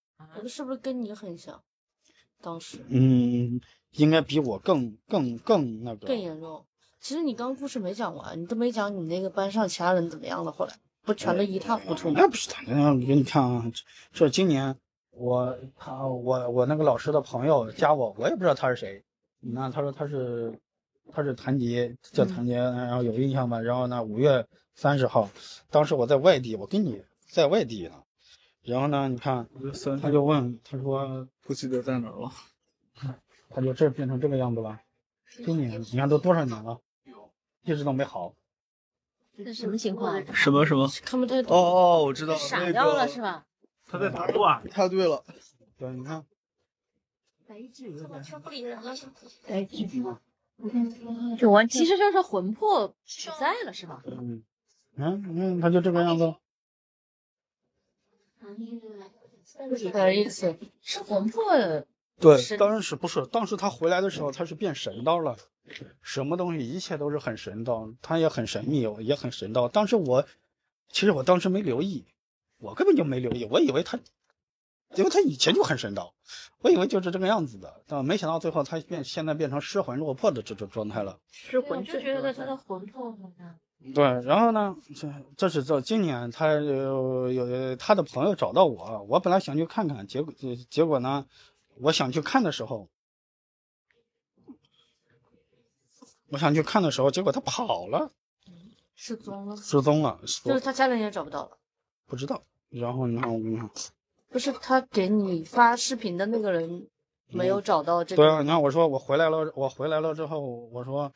[0.49, 1.63] 是不是跟你很像？
[2.43, 3.61] 当时嗯，
[3.93, 6.67] 应该比我更更更那个更严重。
[7.01, 12.21] 其实你刚刚故事没讲完，你都没讲你那个班上其他人怎么样了，后来不全都一塌糊涂吗？
[12.21, 14.77] 那不是他，那给你看啊，这这今年
[15.17, 19.03] 我他我我那个老师的朋友加我，我也不知道他是谁。
[19.41, 20.59] 那他说他是
[21.11, 23.61] 他是谭杰，叫谭杰，然后有印象吧？
[23.61, 25.31] 然后呢，五月三十号，
[25.71, 28.03] 当时我在外地，我跟你在外地呢。
[28.63, 29.49] 然后呢，你看
[30.03, 32.31] 他就问，他说不记得在哪儿了。
[33.51, 34.81] 他就这变成这个样子了。
[35.45, 36.81] 今年你看都多少年了，
[37.65, 38.35] 一直都没好。
[39.37, 40.23] 这是什么情况啊？
[40.33, 40.89] 什么什么？
[41.05, 41.57] 看不太懂。
[41.57, 43.47] 哦哦，我知道，那傻掉了个是吧？
[43.87, 45.25] 他在打坐啊，太对了，
[45.79, 46.25] 对，你看，
[51.39, 52.95] 就完，其实就是魂魄不
[53.39, 54.03] 在了是吧？
[54.07, 54.43] 嗯，
[54.97, 56.41] 嗯嗯，他就这个样子了。
[59.69, 60.57] 有点意思。
[60.81, 61.45] 是魂魄
[62.19, 65.37] 对，神当时不是，当时他回来的时候，他是变神道了，
[66.01, 69.69] 什么东西一切都是很神道，他也很神秘，也很神道。
[69.69, 70.27] 当时我，
[70.89, 72.07] 其实我当时没留意，
[72.59, 73.99] 我根本就没留意，我以为他，
[74.95, 76.15] 因为他以前就很神道，
[76.61, 81.21] 我以为就是这个样子的，但没想到最后他变现在变成失魂落魄的这种状态了。
[81.31, 83.59] 失魂就觉得他的魂魄好像
[83.95, 91.27] 对，然后呢，这这是这今年他有有他的朋友找到我，我本来想去看看，结果呃结果呢，
[91.79, 92.89] 我想去看的时候，
[96.29, 98.11] 我想去看的时候，结果他跑了，
[98.95, 101.59] 失踪了，失踪了，就是他家人也找不到了。
[102.07, 102.43] 不知道。
[102.69, 103.71] 然后你看，我跟你看，
[104.29, 106.89] 不是他给你发视频的那个人
[107.29, 108.23] 没有找到这个。
[108.23, 111.13] 对啊，你看我说我回来了，我回来了之后，我说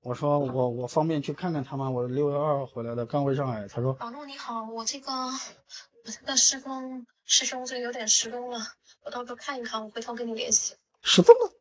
[0.00, 1.90] 我说我我方便去看看他吗？
[1.90, 3.68] 我六月二号回来的，刚回上海。
[3.68, 8.58] 他说老陆你好，我这个我这个施工师兄这个有点失踪了，
[9.04, 10.74] 我到时候看一看，我回头跟你联系。
[11.02, 11.52] 失踪了，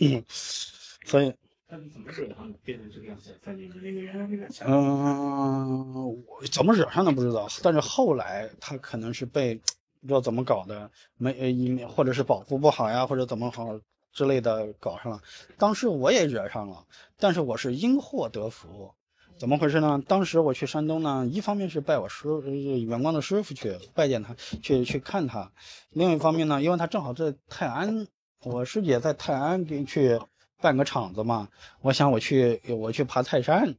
[0.00, 1.34] 嗯，所以
[1.72, 3.34] 他是怎么惹他变成这个样子？
[3.42, 13.80] 在你们那个原那个家，嗯，我怎么惹上的不知道，但是后来他可能是被不知道怎么搞的，没或者是保护不好呀，或者怎么好
[14.12, 15.22] 之类的搞上了。
[15.56, 16.84] 当时我也惹上了，
[17.18, 18.92] 但是我是因祸得福。
[19.38, 20.02] 怎么回事呢？
[20.06, 25.52] 当时我去山东呢，一方面是拜我师呃远光的师傅去拜见他，去去看他；
[25.88, 28.06] 另一方面呢，因为他正好在泰安，
[28.44, 30.20] 我师姐在泰安给去
[30.62, 31.48] 办个场子嘛，
[31.80, 33.76] 我想我去我去爬泰山，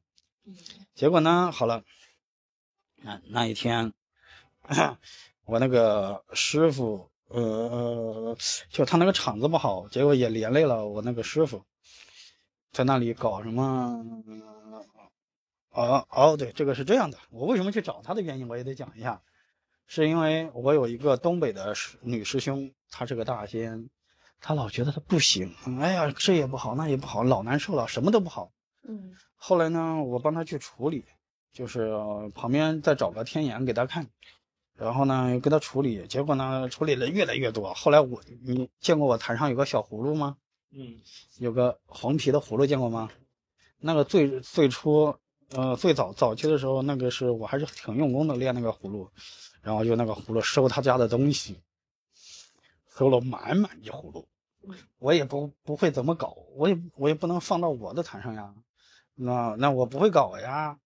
[0.94, 1.84] 结果呢，好了，
[2.98, 3.94] 那那一天，
[5.46, 8.38] 我那个师傅，呃，
[8.70, 11.64] 就他那个场子不好，结果也连累了我那个师傅，
[12.72, 14.06] 在那里搞什么？
[15.72, 17.18] 哦哦，对，这个是这样的。
[17.32, 19.24] 我为什么去找他的原因，我也得讲一下，
[19.88, 23.90] 是因为我有一个东北的师女师兄，她是个大仙，
[24.46, 28.52] 她老觉得他不行，哎呀，这也不好，那也不好，老难受了，什么都不好。
[28.86, 31.06] 嗯，后来呢，我帮他去处理，
[31.54, 34.10] 就是呃旁边再找个天眼给他看，
[34.76, 37.74] 然后呢给他处理，结果呢处理的越来越多。
[37.74, 40.36] 后来我你见过我坛上有个小葫芦吗？
[40.72, 41.00] 嗯，
[41.40, 43.10] 有个黄皮的葫芦见过吗？
[43.80, 45.16] 那个最最初
[45.52, 49.10] 呃最早早期的时候，那个是我还是挺用功的练那个葫芦，
[49.62, 51.62] 然后就那个葫芦收他家的东西，
[52.98, 54.28] 收了满满一葫芦。
[55.00, 58.54] 我也不不会怎么搞，我也我也不能放到我的坛上呀，
[59.16, 60.78] 那那我不会搞呀。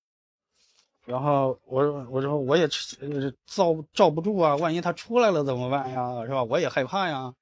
[1.05, 2.63] 然后我我说我也
[2.99, 6.25] 呃罩罩不住啊，万一他出来了怎么办呀？
[6.25, 6.43] 是吧？
[6.43, 7.33] 我也害怕呀。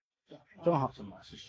[0.63, 0.91] 正好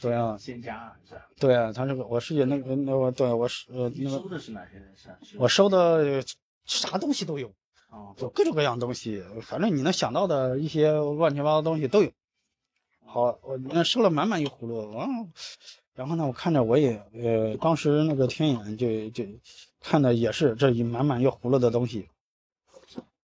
[0.03, 1.27] 对啊仙家是吧？
[1.39, 4.95] 对啊，他这个我师姐那个那个对我是呃那个收的是哪些人
[5.39, 6.23] 我收的
[6.65, 7.49] 啥东西都有，
[7.89, 12.11] 啊，就各种各样东西，反正你能想到的一些乱七八糟东西都有。
[13.07, 15.07] 好，我那收了满满一葫芦，啊，
[15.95, 19.25] 然后呢，我看着我也呃，当时那个天眼就就
[19.81, 22.09] 看的也是这一满满一葫芦的东西，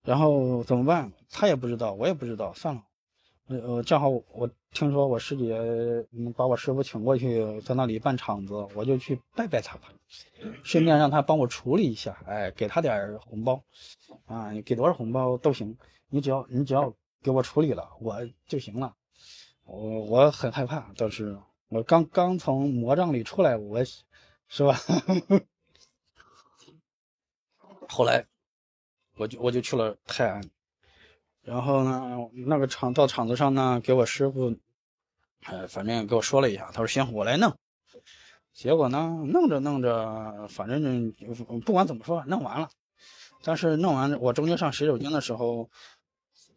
[0.03, 1.13] 然后怎么办？
[1.31, 2.83] 他也不知道，我也不知道，算了。
[3.49, 5.59] 呃呃，正好我听说我师姐
[6.13, 9.89] 嗯把我师傅请过去，在那里办场子，我就去拜拜他吧，
[10.63, 13.63] 顺便让他帮我处理一下，哎，给他点红包，
[14.27, 15.77] 啊，给多少红包都行，
[16.09, 18.17] 你只要你只要给我处理了，我
[18.47, 18.95] 就行了。
[19.73, 23.83] 我我很害怕，当时我刚刚从魔障里出来，我
[24.47, 24.77] 是吧？
[27.89, 28.27] 后来
[29.17, 30.51] 我就我就去了泰安，
[31.41, 34.59] 然后呢，那个厂到厂子上呢，给我师傅，
[35.47, 37.57] 呃，反正给我说了一下，他说行，我来弄。
[38.53, 41.13] 结果呢，弄着弄着，反正
[41.65, 42.69] 不管怎么说，弄完了。
[43.43, 45.71] 但是弄完，我中间上洗手间的时候，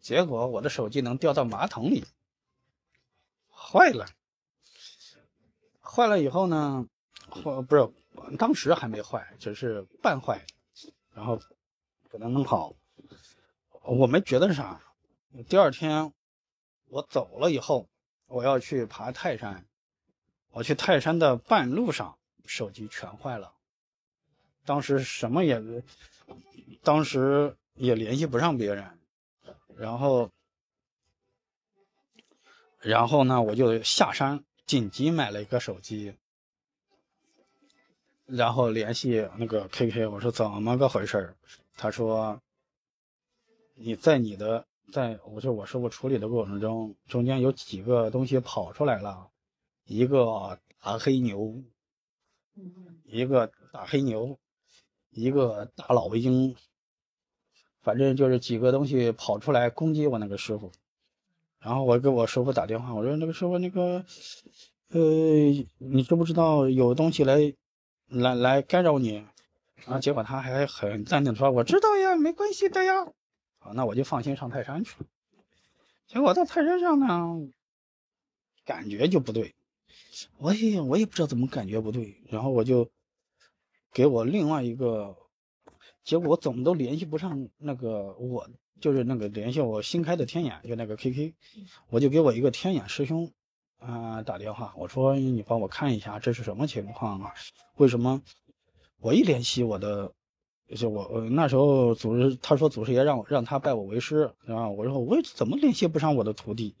[0.02, 2.04] 结果我的手机能掉到马桶里，
[3.68, 4.06] 坏了。
[5.80, 6.86] 坏了以后呢，
[7.28, 7.88] 坏不是
[8.38, 10.44] 当时还没坏，只是半坏，
[11.14, 11.40] 然后
[12.10, 12.74] 给它弄好。
[13.82, 14.80] 我没觉得啥。
[15.48, 16.12] 第二天
[16.88, 17.88] 我走了以后，
[18.26, 19.66] 我要去爬泰山。
[20.50, 23.52] 我去泰山的半路上，手机全坏了。
[24.64, 25.62] 当时什么也，
[26.82, 28.98] 当时也联系不上别人。
[29.76, 30.30] 然后，
[32.86, 36.14] 然后呢，我就下山紧急买了一个手机，
[38.26, 41.34] 然后联系那个 KK，我说怎么个回事
[41.76, 42.40] 他说，
[43.74, 49.30] 你在你的在，我说我师傅处理的过程中，中间有几个东西跑出来了。
[49.86, 51.64] 一个大黑牛，
[53.02, 54.38] 一个大黑牛，
[55.10, 56.54] 一个大老鹰，
[57.82, 60.70] 反正就是几个东西跑出来攻击我那个师傅。
[61.58, 64.04] 然后我给我师傅打电话，我说那个师傅，那个，
[64.90, 65.00] 呃，
[65.78, 67.54] 你知不知道有东西来，
[68.08, 69.24] 来来干扰你？
[69.84, 73.04] 然后，结果他还很淡定说，我知道呀，没关系的呀。
[73.58, 75.06] 好，那我就放心上泰山去了。
[76.06, 77.48] 结果到泰山上呢，
[78.64, 79.54] 感觉就不对。
[80.38, 82.88] 我也我也不知道怎么感觉不对，然后我就
[83.92, 85.16] 给我另外一个，
[86.04, 88.48] 结果我怎么都联系不上那个我
[88.80, 91.34] 就是那个联系我新开的天眼就那个 KK，
[91.88, 93.30] 我就给我一个天眼师兄
[93.78, 97.34] 啊打电话，我说你帮我看一下这是什么情况啊？
[97.76, 98.22] 为什么
[99.00, 100.12] 我一联系我的
[100.76, 106.74] 就我那时候祖师他说祖师爷让让他拜我为师啊，我说我怎么联系不上我的徒弟？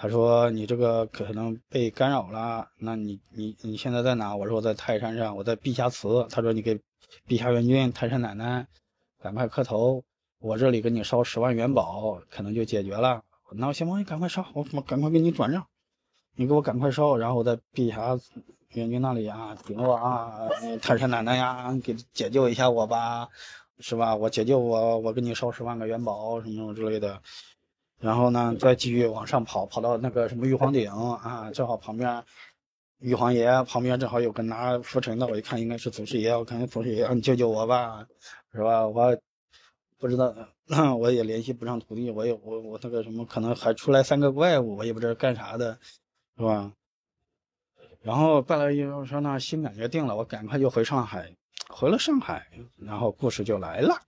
[0.00, 6.78] 他说：“你这个可能被干扰了，那你你你现在在哪？”我说：“我在泰山上，我在碧霞祠。”他说：“你给
[7.26, 8.68] 碧霞元君、泰山奶奶
[9.20, 10.04] 赶快磕头，
[10.38, 15.66] 我这里给你烧十万元宝，可能就解决了。”那行吧，你赶快烧，我赶快给你转账，
[16.36, 18.18] 你给我赶快烧，然后我在碧霞
[18.74, 20.48] 元君那里啊，顶我啊，
[20.82, 23.28] 泰山奶奶呀，给解救一下我吧，
[23.78, 24.14] 是吧？
[24.14, 27.22] 我解救我，我给你烧十万个元宝，什么什么之类的。
[27.98, 32.22] 然后呢，再继续往上跑，跑到那个什么玉皇顶啊，正好旁边，
[32.98, 38.06] 玉皇爷旁边正好有个拿拂尘的，我一看应该是祖师爷，我看祖师爷，你救救我吧，
[38.52, 38.86] 是吧？
[38.86, 39.18] 我
[39.98, 40.34] 不知道，
[40.98, 45.78] 我也联系不上徒弟，我也我我那个什么，可能还出来三个怪物，我也不知道干啥的，
[46.36, 46.72] 是吧？
[48.00, 51.36] 然后拜了一我说那心感觉定了，我赶快就回上海，
[51.68, 54.00] 回了上海，然后故事就来了，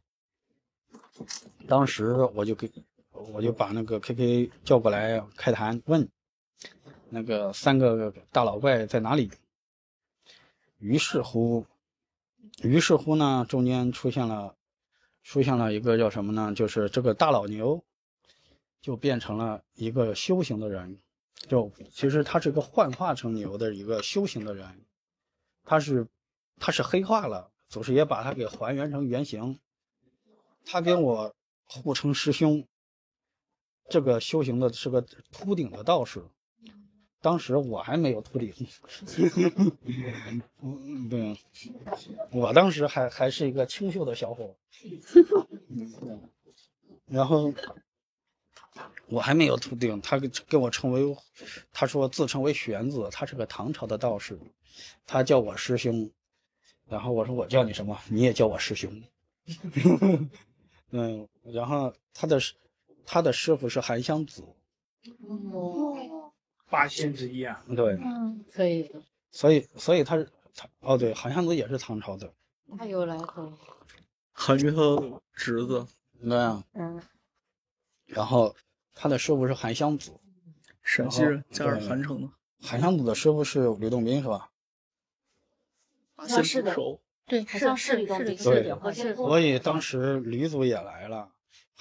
[1.68, 2.70] 当时我就给。
[3.34, 6.08] 我就把那个 K K 叫过来开坛，问
[7.10, 9.30] 那个三个大老怪在哪里。
[10.78, 11.66] 于是乎，
[12.62, 14.54] 于是乎呢，中间出现了
[15.22, 16.52] 出现了一个叫什么呢？
[16.54, 17.84] 就是这个大老牛
[18.80, 20.98] 就变成了一个修行的人，
[21.48, 24.84] 就其实他是个幻化成牛的一个修行的人，
[25.64, 26.08] 他是
[26.56, 29.60] 他是黑化了，祖师爷把他给还原成原形，
[30.64, 32.66] 他跟我互称师兄。
[33.88, 35.02] 这个修行的是个
[35.32, 36.22] 秃顶的道士，
[37.20, 38.54] 当时我还没有秃顶，
[40.62, 41.38] 嗯，对，
[42.32, 44.56] 我当时还还是一个清秀的小伙，
[47.06, 47.52] 然后
[49.08, 50.18] 我还没有秃顶，他
[50.48, 51.16] 跟我称为，
[51.72, 54.38] 他说自称为玄子，他是个唐朝的道士，
[55.06, 56.10] 他叫我师兄，
[56.88, 57.98] 然后我说我叫你什么？
[58.08, 59.02] 你也叫我师兄，
[60.90, 62.54] 嗯，然后他的师。
[63.12, 64.44] 他的师傅是韩湘子，
[65.26, 66.19] 哦，
[66.70, 67.62] 八仙之一啊。
[67.74, 69.02] 对，嗯，可以的。
[69.30, 72.32] 所以，所以他是他哦，对，韩湘子也是唐朝的，
[72.78, 73.52] 他有来头。
[74.32, 75.86] 韩愈他侄子，
[76.22, 76.64] 对啊。
[76.74, 77.02] 嗯。
[78.06, 78.54] 然后
[78.94, 80.12] 他的师傅是韩湘子，
[80.82, 82.28] 陕西人，家是韩城的。
[82.62, 84.50] 韩湘子的师傅是吕洞宾，是吧？
[86.16, 86.74] 好像是的。
[87.26, 88.36] 对，好像是吕洞宾。
[88.36, 91.30] 对，所以当时吕祖也来了。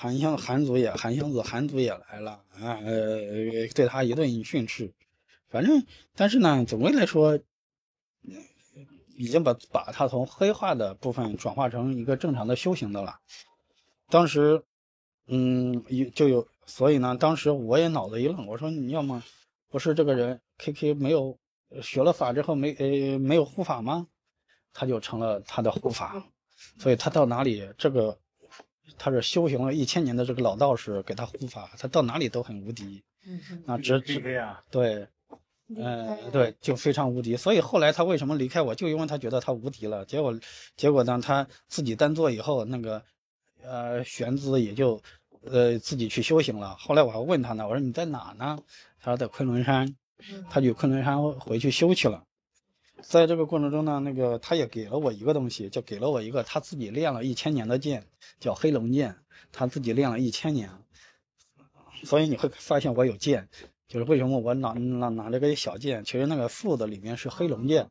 [0.02, 4.94] 韩湘韩祖也韩湘子韩祖也来了啊，呃，对他一顿训斥，
[5.50, 5.86] 反正
[6.16, 7.38] 但是呢，总归来说，
[9.18, 13.20] 已经把把他从黑化的部分转化成一个正常的修行的了。
[14.08, 14.64] 当时，
[15.28, 19.22] 嗯，有就有，所以呢，当时我也脑子一愣，我说你要么
[19.68, 21.38] 不是这个人 K K 没有
[21.82, 24.08] 学了法之后没呃没有护法吗？
[24.72, 26.26] 他就成了他的护法，
[26.78, 28.18] 所以他到哪里这个。
[28.98, 33.04] 他是修行了一千年的这个老道士给他护法，他到哪里都很无敌。
[33.26, 34.20] 嗯，那只只
[34.72, 35.08] 对，
[35.76, 37.36] 呃，对，就非常无敌。
[37.38, 40.06] 所以后来他为什么离开我，就因为他觉得他无敌了。
[40.06, 40.34] 结果，
[40.76, 43.04] 结果呢，他自己单做以后，那个
[43.62, 45.02] 呃玄子也就
[45.44, 46.76] 呃自己去修行了。
[46.78, 48.58] 后来我还问他呢，我说你在哪呢？
[49.02, 49.96] 他说在昆仑山，
[50.50, 52.24] 他去昆仑山回去修去了。
[53.02, 58.06] 在这个过程中呢，那个他也给了我一个东西，就给了我一个他自己练了一千年的剑，
[58.40, 59.16] 叫黑龙剑，
[59.52, 60.70] 他自己练了一千年。
[62.04, 63.50] 所以你会发现我有剑，
[63.88, 67.90] 就是为什么我拿拿拿这个小剑，其实那个副的里面是黑龙剑。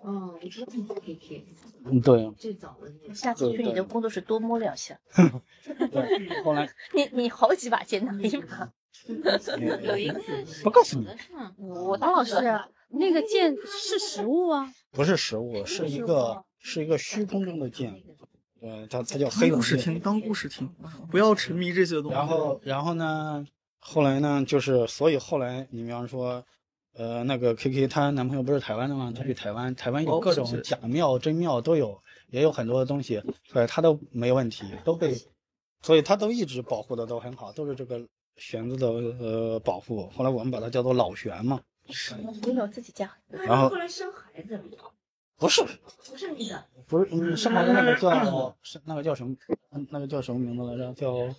[0.00, 1.44] 哦，我知道你 KK
[1.84, 3.14] 嗯，对最早的那个。
[3.14, 5.00] 下次去你的工作室多摸两下。
[5.12, 6.42] 对。
[6.44, 8.72] 后来 你你好几把剑，哪一把？
[9.86, 10.20] 有一个
[10.64, 11.06] 不告诉你，
[11.56, 12.34] 我当老师，
[12.90, 14.72] 那个剑是实物啊？
[14.92, 18.02] 不是实物，是一个是一个虚空中的剑。
[18.60, 19.52] 对，它它叫黑龙剑。
[19.58, 20.68] 故事听，当故事听，
[21.10, 22.14] 不要沉迷这些东西。
[22.14, 23.46] 然后然后呢，
[23.78, 26.44] 后来呢，就是所以后来你比方说。
[26.94, 29.12] 呃，那个 K K 她男朋友不是台湾的吗？
[29.14, 33.22] 她去台湾，台湾有各种假庙、真庙都有，也有很多东西，
[33.52, 35.14] 对她都没问题，都被，
[35.80, 38.00] 所以她都一直保护的都很好，都是这个
[38.38, 40.08] 玄子的呃保护。
[40.08, 41.60] 后来我们把它叫做老玄嘛。
[42.46, 43.10] 没有自己家。
[43.28, 44.62] 然后后来生孩子了。
[45.36, 45.62] 不是。
[46.10, 46.64] 不是你的。
[46.86, 49.36] 不是，嗯，生孩子那个叫是那个叫什么？
[49.90, 50.94] 那个叫什么名字来着？
[50.94, 51.34] 叫。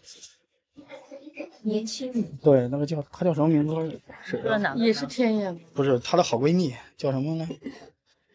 [1.61, 3.99] 年轻人对，那个叫她叫什么名字？
[4.23, 4.41] 是
[4.75, 7.47] 也是天眼，不是她的好闺蜜叫什么呢？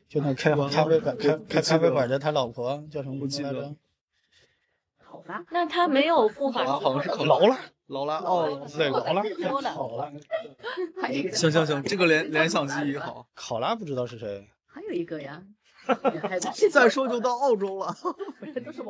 [0.08, 3.74] 就那开咖啡馆开开咖啡馆的他老婆叫什么名字来着？
[5.02, 7.58] 好吧，那他没有护法，好像是劳拉，
[7.88, 9.12] 劳拉哦，对，劳
[9.60, 10.10] 拉，考拉。
[11.32, 13.26] 行行行，这个联联想记忆好。
[13.34, 14.48] 考拉不知道是谁？
[14.66, 15.42] 还有一个呀。
[16.72, 17.94] 再说就到澳洲了，
[18.64, 18.82] 都是。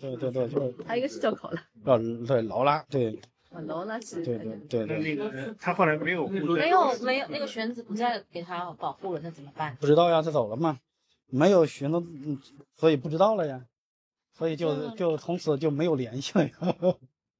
[0.00, 0.74] 对对对，就是。
[0.84, 1.60] 还有一个是叫考拉。
[1.84, 1.96] 啊，
[2.26, 3.20] 对，劳拉，对。
[3.66, 4.24] 劳拉是。
[4.24, 4.98] 对对对对。
[4.98, 9.76] 那个他后来没有没有没有那个玄子不再给他保护了，那怎么办？
[9.80, 10.80] 不知道呀，他走了嘛，
[11.30, 12.02] 没有玄子，
[12.74, 13.64] 所以不知道了呀，
[14.36, 16.52] 所以就就从此就没有联系了呀。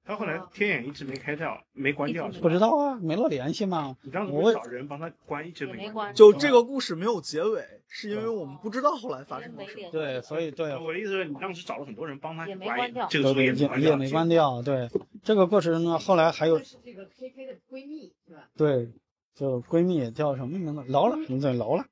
[0.09, 3.95] 他后来天眼一直没开掉，没关掉，不知道啊，没了联系嘛。
[4.01, 6.15] 你当时找人帮他关，一直没关。
[6.15, 9.91] 就这个故事没有结尾，是因为我们不知道后来发生了什么。
[9.93, 10.75] 对，所以对。
[10.79, 14.63] 我的意思是你当时找了很多人帮他关掉，这个也也没关掉。
[14.63, 14.89] 对，
[15.23, 16.59] 这个过程呢，后来还有。
[16.61, 18.49] 是这个 K K 的闺蜜是吧？
[18.57, 18.89] 对，
[19.35, 20.83] 就闺蜜叫什么名字？
[20.89, 21.85] 劳拉，对，劳拉。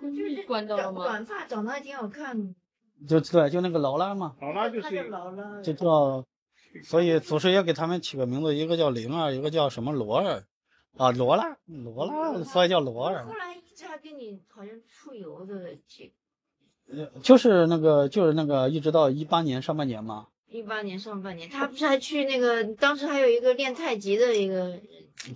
[0.00, 1.02] 就是关掉了吗？
[1.02, 2.54] 短发长得还挺好看。
[3.08, 4.36] 就对，就那个劳拉嘛。
[4.40, 5.02] 劳拉就是。
[5.08, 5.60] 劳拉。
[5.60, 6.24] 就叫。
[6.82, 10.44] 所以祖师爷给他们起个名字，一个叫灵儿，一个叫什么罗儿，
[10.96, 13.24] 啊，罗拉，罗拉，所以叫罗儿。
[13.24, 15.76] 后来一直还跟你好像出游的，
[16.90, 20.28] 呃，就是那个，就是那个，一直到一八年上半年嘛。
[20.48, 24.80] 一八年上半年，他不是还去那个，当时还有一个练太极的一个，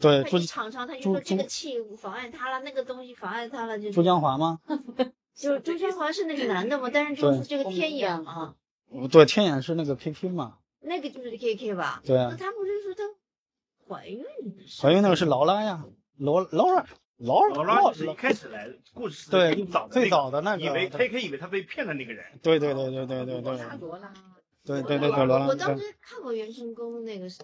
[0.00, 4.60] 对，太极场上，他就说这个气妨碍他了，那个东西妨碍他了，就朱江华吗？
[5.34, 8.54] 就朱江华是那个男的嘛，但是就是这个天眼嘛。
[9.10, 10.58] 对，天眼是那个 KK 嘛。
[10.80, 12.00] 那个就是 K K 吧？
[12.04, 12.28] 对啊。
[12.30, 13.02] 那他不是说他
[13.88, 14.24] 怀孕？
[14.80, 15.84] 怀孕那个是劳拉呀，
[16.18, 16.86] 劳劳拉，
[17.18, 22.24] 劳劳拉是一开始来故事对最早最早的那个，以为 K K 以为他被骗的那个人。
[22.42, 23.78] 对对对对对对对。
[23.80, 24.12] 罗拉。
[24.64, 25.46] 对对对对，罗拉。
[25.46, 27.42] 我当时看过元成功那个是。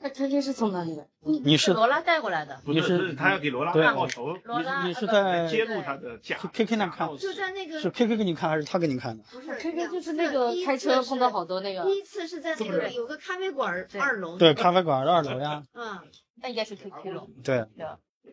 [0.00, 1.04] 那 K K 是从哪里来？
[1.20, 2.60] 你是罗拉带过来的？
[2.64, 4.36] 你是他要给罗拉报仇？
[4.44, 7.08] 罗拉，你是在揭露他的假？K K 那看？
[7.16, 7.80] 就在那个。
[7.80, 9.24] 是 K K 给你看还是他给你看的？
[9.32, 11.82] 不是 K K 就是那个开车碰到好多那个。
[11.84, 14.38] 第一次是在那个有个咖啡馆二楼。
[14.38, 15.64] 对，咖啡馆二楼呀。
[15.74, 15.98] 嗯，
[16.36, 17.26] 那应该是 K K 了。
[17.42, 17.66] 对。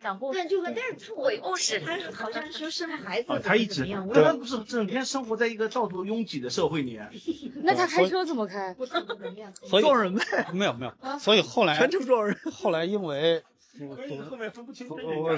[0.00, 0.38] 讲故事。
[0.38, 3.40] 但就但是鬼故事，他好像说生孩子。
[3.42, 7.00] 他一直，对，他不是整天生活在一个道德拥挤的社会里。
[7.62, 8.74] 那他开车怎么开？
[9.64, 10.24] 所以撞人呗。
[10.52, 12.36] 没有没有，所以后来全程撞人。
[12.52, 13.42] 后来因为
[14.30, 14.88] 后面分不清。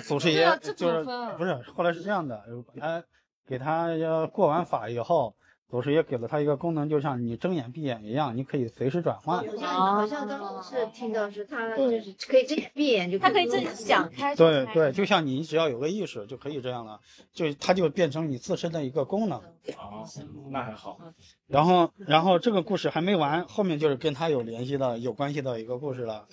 [0.06, 1.04] 祖师爷就是
[1.36, 2.42] 不是后来是这样的，
[2.78, 3.02] 他
[3.46, 5.34] 给他要过完法以后。
[5.70, 9.36] 祖师爷给了他一个功能，就像你睁眼闭眼一样，你可以随时转换。
[9.36, 13.18] 好像好像当时是听到是他就是可以睁眼闭眼就。
[13.18, 14.34] 他可以自己想开。
[14.34, 16.98] 对对，就像你只要有个意识就可以这样了，
[17.34, 19.38] 就它就变成你自身的一个功能。
[19.38, 20.02] 啊，
[20.50, 20.98] 那还好。
[21.46, 26.26] 然后然后这个故事还没完，后面就是跟他有联系的、有关系的一个故事了，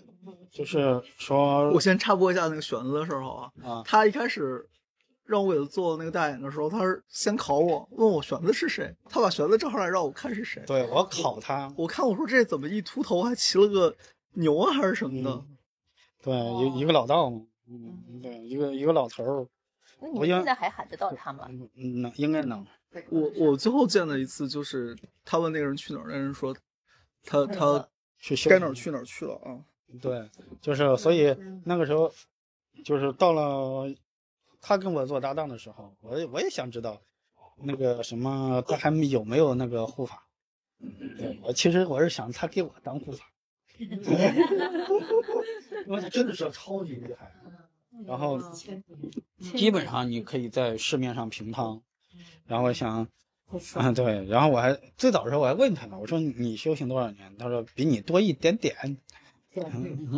[0.50, 4.66] 就是说，我先插播一下那个选择的时候啊，啊，他一开始。
[5.26, 10.64] 让我给他做那个大眼的时候，他是先考我，问我玄子是谁，他把玄子照上来让我看是谁。
[10.66, 13.96] 对我考他，我看我说这怎么一秃头还骑了个
[14.34, 15.44] 牛啊还是什么的？
[16.22, 19.48] 对，一一个老道嘛，嗯，对，一个一个老头儿。
[20.00, 21.48] 那你现在还喊得到他吗？
[21.76, 22.66] 嗯，能，应该能。
[23.10, 26.56] 我我最后见的一次就是他问那个人去哪儿，那人说
[27.24, 27.88] 他他
[28.50, 29.60] 该哪儿去哪儿去了啊。
[30.02, 30.30] 对，
[30.62, 32.12] 就是所以那个时候，
[32.84, 33.94] 就是到了
[34.68, 37.00] 他跟我做搭档的时候，我也我也想知道
[37.62, 40.28] 那个什么他还有没有那个护法。
[41.20, 43.26] 对我其实我是想他给我当护法，
[43.78, 43.88] 因
[45.88, 47.32] 为他真的是超级厉害。
[48.08, 48.40] 然后
[49.38, 51.80] 基本上你可以在市面上平摊。
[52.48, 53.08] 然后我想，
[53.76, 57.38] 嗯对，然后我还最早的时候我还问他呢，我说你修行多少年？
[57.38, 58.98] 他说比你多一点点。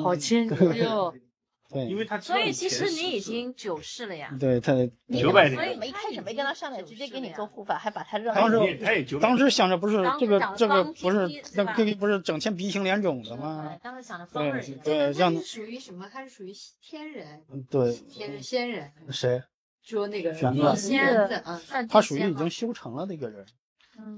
[0.02, 1.14] 好谦虚哦。
[1.70, 4.36] 对，因为他所以其实你已经九世了呀。
[4.40, 4.74] 对他
[5.18, 13.78] 九百年所以，没一开始没跟他上来，直接给你做护法，还把他扔当时当时想着不是这个这个不是那对吧这个不是整天鼻青脸肿的吗？
[13.84, 16.10] 当时想着方二对爷，对，让他是属于什么？
[16.12, 18.92] 他是属于天人，对天人仙人。
[19.12, 19.44] 谁？
[19.84, 23.46] 说那个玄子仙子啊，他属于已经修成了的一个人，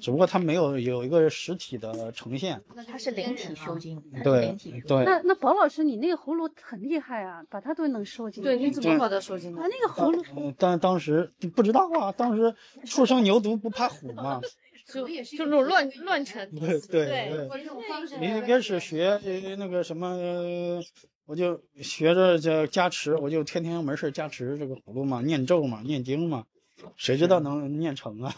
[0.01, 2.61] 只不过它没有有一个实体的呈现。
[2.87, 4.81] 它是灵体修经，对灵体。
[4.87, 8.49] 对，那那宝老师，你那个葫芦很厉害啊，把它都能收进去。
[8.49, 9.69] 对，你怎么把它收进啊，来？
[9.69, 12.55] 那个葫芦嗯，但当时不知道啊，当时
[12.85, 14.41] 初生牛犊不怕虎嘛。
[14.91, 16.49] 就也是一就那种乱乱成。
[16.49, 17.47] 对对对。
[17.47, 18.17] 或者这种方式。
[18.17, 20.81] 你一开始学呃那个什么，呃
[21.27, 26.45] 我就学着这加持，我就天天没事加持这个葫芦嘛，念咒嘛，念经嘛，
[26.95, 28.33] 谁知道能念成啊？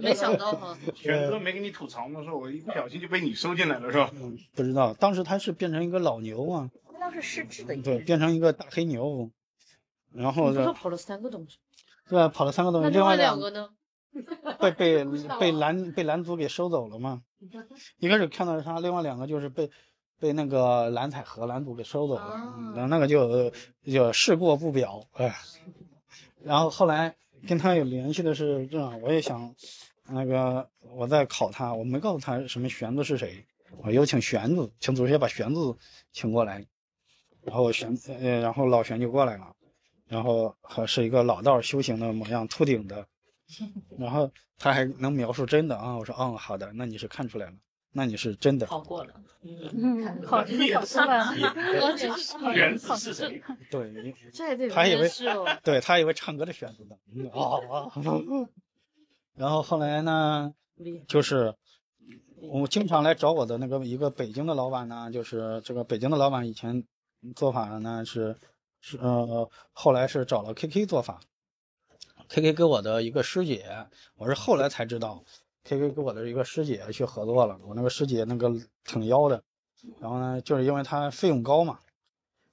[0.00, 2.22] 没想到哈， 选哥没给你吐槽吗？
[2.24, 4.10] 说我一不小心就被你收进来了，是吧？
[4.14, 9.30] 嗯，不知道，当时他是变成一个老牛啊，当时失智的对，变成一个大黑牛，
[10.12, 11.58] 然后这你不是跑了三个东西，
[12.08, 13.68] 对跑了三个东西，另外两两个呢？
[14.60, 15.04] 被被
[15.38, 17.22] 被蓝被蓝族给收走了嘛。
[17.98, 19.70] 一开始看到是他，另外两个就是被
[20.18, 23.52] 被那个蓝采和蓝族给收走了，啊然后那个就
[23.84, 25.34] 就事过不表，哎。
[26.42, 27.16] 然后后来
[27.46, 29.54] 跟他有联系的是这样，我也想
[30.06, 33.44] 那个我在考他，我没告诉他什么玄子是谁，
[33.78, 35.76] 我有请玄子，请祖师爷把玄子
[36.12, 36.66] 请过来，
[37.42, 39.54] 然后玄呃，然后老玄就过来了，
[40.06, 43.06] 然后还是一个老道修行的模样，秃顶的。
[43.98, 45.96] 然后他还能描述真的啊！
[45.96, 47.52] 我说，嗯，好的，那你是看出来了，
[47.92, 48.66] 那你是真的。
[48.66, 51.34] 考过了，嗯，考考出来了。
[52.54, 53.42] 原子是谁？
[53.70, 55.10] 对，这还得他以为。
[55.62, 56.96] 对他以为唱歌的选择呢。
[57.14, 57.90] 嗯哦。
[59.34, 60.52] 然后后来呢，
[61.08, 61.54] 就是
[62.42, 66.84] 我经常来找我的那个一个北京的老板呢，就是这个北京的老板以前
[67.34, 68.36] 做法呢是
[68.80, 71.20] 是呃，后来是找了 KK 做法。
[72.28, 75.24] K K 给我的一个师姐，我是后来才知道
[75.64, 77.58] ，K K 跟我的一个师姐去合作了。
[77.64, 78.52] 我那个师姐那个
[78.84, 79.42] 挺妖的，
[80.00, 81.78] 然后呢，就是因为他费用高嘛，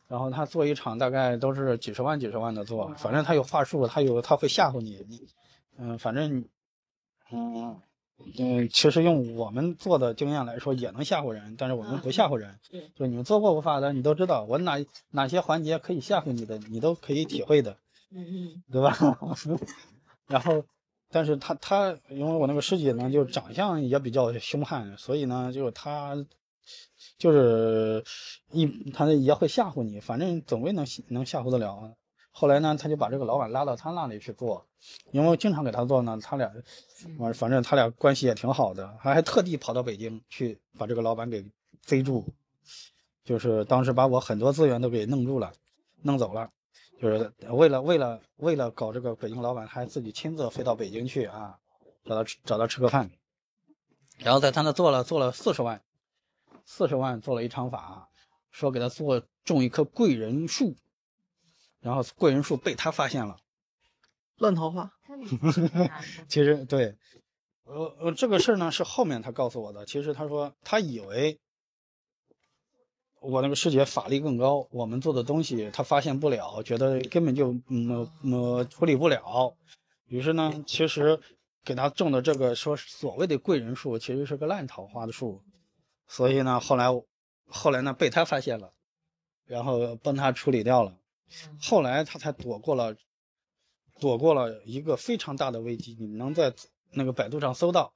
[0.08, 5.28] 然后他做一场大概都是几十万、几十万的做，反正他有话术，他有他会吓唬你，你，
[5.78, 6.46] 嗯，反正，
[7.32, 7.80] 嗯
[8.40, 12.60] 嗯，其实用我们做的经验来说，也能吓唬人，但是我们不吓唬人，
[12.96, 17.78] 就你们做过无法的，你都知道我哪哪些环节可以吓唬你的，你都可以体会的。
[18.10, 18.96] 嗯嗯对吧？
[20.28, 20.64] 然后，
[21.10, 26.26] 但是他他因为我那个师姐呢，就长相也比较凶悍，所以呢，就他
[27.18, 28.04] 就是
[28.52, 31.96] 一他也会吓唬你，反正总归能能吓唬得了。
[32.32, 34.68] 后来呢，他就把这个老板拉到他那里去做，
[35.12, 36.52] 因为经常给他做呢，他俩
[37.34, 41.46] 反正他俩关系也挺好的，还还特地跑到北京去把这个老板给
[41.88, 42.26] 逮住，
[43.24, 45.54] 就是当时把我很多资源都给弄住了，
[46.04, 46.52] 弄走了。
[47.00, 51.60] 就是为了为了为了搞这个北京老板，还自己亲自飞到北京去啊，
[52.04, 53.12] 找他吃找他吃个饭，
[54.18, 55.84] 然后在他那做了做了四十万，
[56.66, 58.10] 四十万做了一场法，
[58.50, 60.76] 说给他做种一棵贵人树，
[61.80, 63.38] 然后贵人树被他发现了，
[64.38, 64.92] 烂桃花。
[66.28, 66.96] 其实对，
[67.66, 71.40] 呃呃这个事儿呢是后面他告诉我的，其实他说他以为。
[73.30, 79.54] 我那个师姐法力更高，我们做的东西她发现不了，觉得根本就嗯嗯处理不了。
[80.06, 81.20] 于是呢，其实
[81.66, 85.44] 给她种的这个说所谓的贵人树，其实是个烂桃花的树。
[86.08, 86.88] 所以呢，后来
[87.50, 88.72] 后来呢被她发现了，
[89.46, 90.96] 然后帮她处理掉了。
[91.62, 92.96] 后来她才躲过了
[94.00, 95.98] 躲过了一个非常大的危机。
[96.00, 96.54] 你能在
[96.92, 97.94] 那个百度上搜到。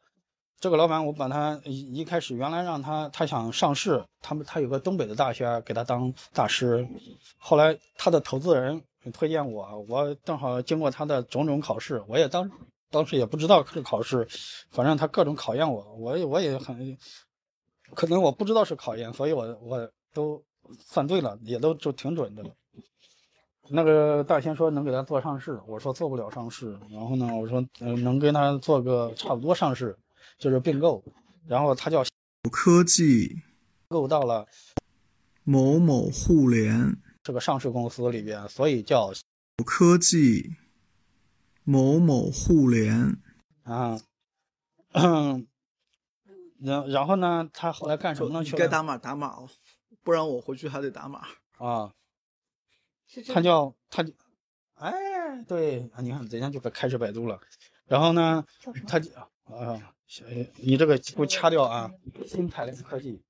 [0.62, 6.88] 这个老板，我把他一一开始原来让他他想上市，他们他有个东北的大学给他当大师，
[7.40, 12.52] 后来他的投资人推荐我，我正好经过他的种种考试，我也当
[12.92, 14.28] 当时也不知道是考试，
[14.70, 16.96] 反正他各种考验我，我我也很
[17.96, 20.44] 可能我不知道是考验，所以我我都
[20.78, 22.44] 算对了，也都就挺准的。
[23.68, 29.98] 那个大仙说能给他做上市，我说做不了上市，然后呢，我说、能跟他做个差不多上市。
[30.42, 31.04] 就是并购，
[31.46, 32.04] 然后他叫
[32.52, 33.44] 科技
[33.90, 34.48] 购到了
[35.44, 39.14] 某某互联这个上市公司里边，所以叫
[39.64, 40.56] 科技
[41.64, 43.22] 某某互联
[43.62, 44.02] 啊，
[46.60, 48.44] 然然后呢，他后来干什么呢？
[48.44, 49.48] 去了该打码打码哦，
[50.02, 51.22] 不然我回去还得打码。
[51.60, 51.94] 啊，
[53.28, 54.12] 他叫他就，
[54.74, 57.40] 哎，对啊，你看人家就开始百度了，
[57.86, 58.44] 然后呢，
[58.88, 59.12] 他就
[59.52, 60.26] 啊，小
[60.58, 61.92] 你这个给我掐掉啊，
[62.26, 63.22] 新泰联科技，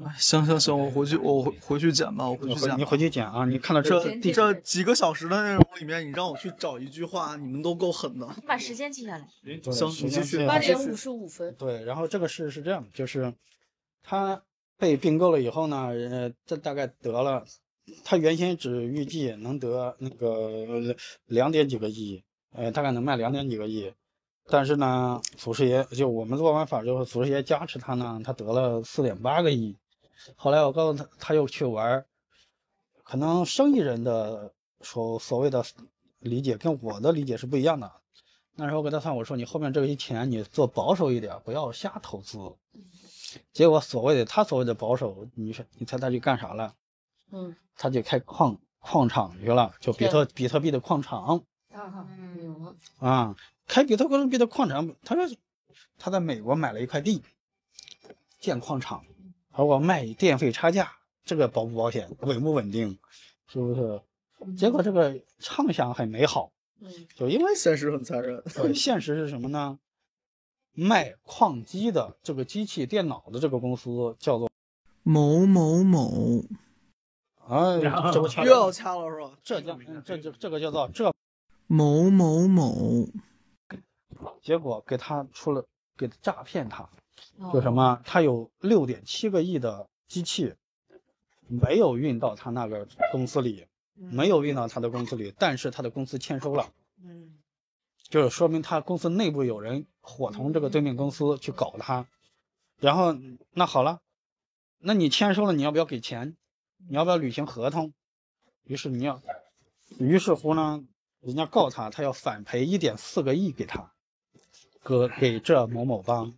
[0.00, 2.78] 哎，行行行，我回去我回回去剪吧，我回去剪。
[2.78, 8.26] 你回去剪啊，你看到这这这几个小时的内容里面，你让我去找一句话，你们都够狠的。
[8.46, 9.28] 把时间记下来。
[9.72, 10.46] 行，你继续。
[10.46, 11.54] 八点五十五分。
[11.56, 13.34] 对，然后这个事是这样，就是
[14.02, 14.42] 他
[14.76, 17.44] 被并购了以后呢，呃，这大概得了，
[18.04, 20.94] 他原先只预计能得那个
[21.26, 22.22] 两点几个亿，
[22.52, 23.92] 呃，大概能卖两点几个亿，
[24.46, 29.76] 但是呢，祖师爷就我们做完法之后，祖师爷加持他呢，他得了四点八个亿。
[30.36, 32.06] 后来我告诉他，他又去玩儿，
[33.04, 35.64] 可能生意人的所所谓的
[36.18, 37.92] 理解跟我的理解是不一样的。
[38.56, 42.38] 那时候我给他算，我说你后面这些钱你做保守一点，不要瞎投资。
[43.52, 46.74] 结果所谓的他所谓的保守，你说你猜他去干啥了？
[47.30, 51.44] 嗯，他就开矿矿场去了，就比特比特币的矿场
[51.86, 54.94] 嗯，啊，开比特币的矿场。
[55.04, 55.24] 他说
[55.98, 57.22] 他在美国买了一块地，
[58.38, 59.04] 建矿场，
[59.52, 60.92] 而我卖电费差价，
[61.24, 62.98] 这个保不保险，稳不稳定，
[63.46, 64.00] 是不是？
[64.56, 68.42] 结果这个畅想很美好，嗯，就因为现实很残忍。
[68.54, 69.78] 对，现实是什么呢？
[70.72, 74.48] 卖矿机的这个机器电脑的这个公司叫做
[75.02, 76.44] 某某某，
[77.48, 77.80] 哎，
[78.14, 79.36] 这不掐又要掐了是吧？
[79.42, 81.12] 浙江，嗯这这这个叫做浙，
[81.68, 83.06] 某某某，
[84.42, 85.66] 结果给他出了
[85.96, 86.88] 给他诈骗他，
[87.36, 90.54] 哦就什么他有六点七个亿的机器
[91.46, 96.72] 没有运到他那个公司里，没有运到他的公司里，但是他的公司签收了。
[97.02, 97.38] 嗯，
[98.08, 102.08] 就是说明他公司内部有人伙同这个对面公司去搞他，
[102.80, 103.14] 然后
[103.52, 104.00] 那好了，
[104.78, 106.36] 那你签收了，你要不要给钱？
[106.88, 107.92] 你要不要履行合同？
[108.64, 109.20] 于是你要，
[109.98, 110.84] 于是乎呢，
[111.20, 113.92] 人家告他，他要反赔一点四个亿给他，
[114.84, 116.34] 给给这某某帮。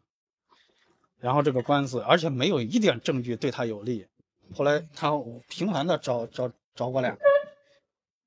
[1.18, 4.06] 然后这个官司，而且没有一点证据对他有利。
[4.54, 5.12] 后来他
[5.48, 7.16] 频繁的找找找我俩，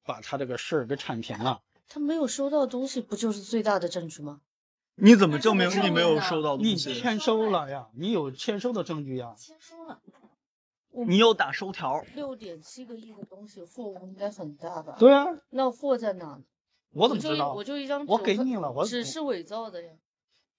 [0.05, 1.61] 把他这个事儿给铲平了。
[1.89, 4.41] 他没有收到东西，不就是最大的证据吗？
[4.95, 6.89] 你怎么证明你没有收到你东西？
[6.91, 9.33] 你签收了呀，你有签收的证据呀。
[9.37, 9.99] 签收了，
[11.07, 12.03] 你又打收条？
[12.15, 14.95] 六点七个亿的东西，货物应该很大吧？
[14.99, 16.39] 对啊，那货在哪？
[16.91, 17.53] 我怎么知道？
[17.53, 19.91] 我就一张纸，我给你了，我只是伪造的呀。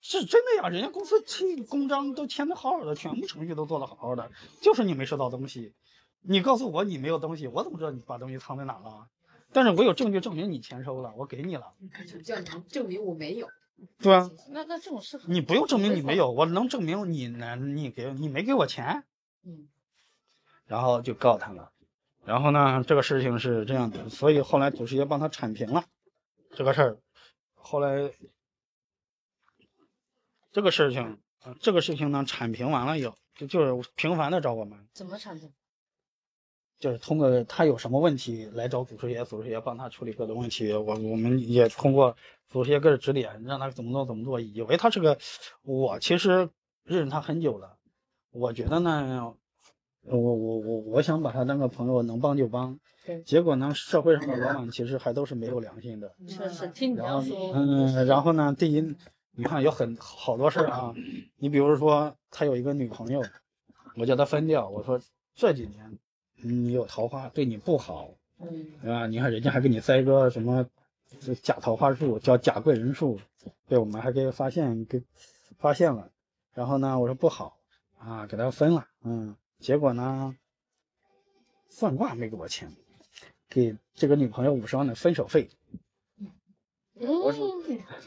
[0.01, 4.31] 是真的呀，人家公司签公章都签的好好的，全部程序都做的好好的，
[4.61, 5.75] 就是你没收到东西。
[6.21, 9.09] 你告诉我你没有东西，我怎么知道你把东西藏在哪了？
[9.53, 11.73] 但是我有证据证明你签收了，我给你了。
[12.11, 13.49] 就叫你证明我没有。
[13.99, 19.05] 对啊，那那这种事你不用证明你没有，我能证明你呢，你给你没给我钱，
[19.45, 19.69] 嗯，
[20.67, 21.71] 然后就告他了。
[22.25, 25.85] 然后呢，这个事情是这样的，所以后来祖师爷帮他铲平了
[26.55, 26.99] 这个事儿。
[27.55, 28.13] 后来
[30.53, 35.53] 这个事情，啊这个事情呢铲平完了以后，就就是频繁的找我们，怎么铲平？
[36.79, 40.73] 就是通过他有什么问题来找祖师爷，祖师爷帮他处理各种问题。
[40.73, 42.17] 我我们也通过
[42.49, 44.41] 祖师爷各种指点，让他怎么做怎么做。
[44.41, 45.19] 以为他是个，
[45.63, 46.51] 我其实
[46.83, 47.79] 认识他很久了，
[48.31, 49.35] 我觉得呢，
[50.07, 52.79] 我我我我想把他当个朋友，能帮就帮。
[53.07, 56.15] 对结果呢，社会上的老板其实还都是没有良心的。
[56.27, 58.95] 确实，听你这样说，嗯，然后呢，第一，
[59.33, 60.95] 你看有很好多事儿啊，
[61.37, 63.23] 你比如说他有一个女朋友，
[63.97, 64.99] 我叫他分掉，我说
[65.35, 65.99] 这几年
[66.43, 68.09] 你有桃花对你不好，
[68.41, 68.49] 嗯，
[68.81, 69.07] 对吧？
[69.07, 70.67] 你看人家还给你栽个什么
[71.43, 73.21] 假桃花树，叫假贵人树，
[73.69, 75.03] 被我们还给发现给
[75.59, 76.11] 发现了，
[76.55, 77.59] 然后呢，我说不好
[77.99, 80.37] 啊，给他分了，嗯，结果呢，
[81.71, 82.71] 算卦没给我钱，
[83.49, 85.49] 给这个女朋友五十万的分手费。
[86.93, 87.51] 我说，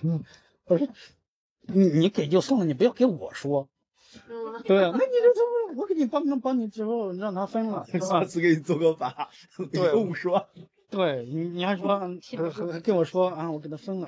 [0.03, 0.23] 嗯，
[0.65, 0.87] 我说，
[1.61, 3.67] 你你给就算了，你不要给我说。
[4.65, 9.31] 对啊，那你就这么，我给你帮帮帮你之后让他分了，下次给你做个法，
[9.73, 10.45] 对五十万。
[10.91, 12.07] 对你你还说还
[12.71, 14.07] 还跟我说啊，我给他分了，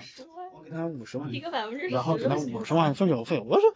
[0.53, 3.43] 我给他五十万，一个百分之然后给他五十万分手费。
[3.43, 3.73] 我说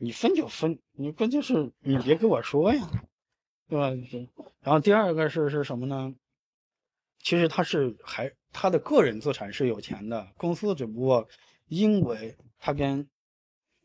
[0.00, 2.88] 你分就分，你关键是你别跟我说呀，
[3.68, 3.90] 对吧？
[4.62, 6.14] 然后第二个是是什么呢？
[7.18, 11.28] 其实他是还他的个人资产是有钱的，公司只不过
[11.68, 13.10] 因为他跟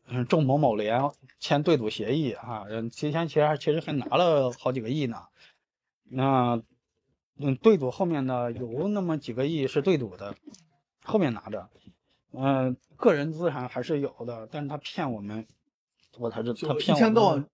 [0.06, 5.26] 嗯中某某联签对赌协议啊，嗯，提前其实还其实还拿了好几个亿呢。
[6.04, 6.62] 那
[7.36, 10.34] 嗯，对赌后面呢有那么几个亿是对赌的，
[11.04, 11.68] 后面拿着，
[12.32, 15.46] 嗯、个人资产还是有的，但是他骗我们，
[16.18, 17.46] 我才知道他一骗我们天到晚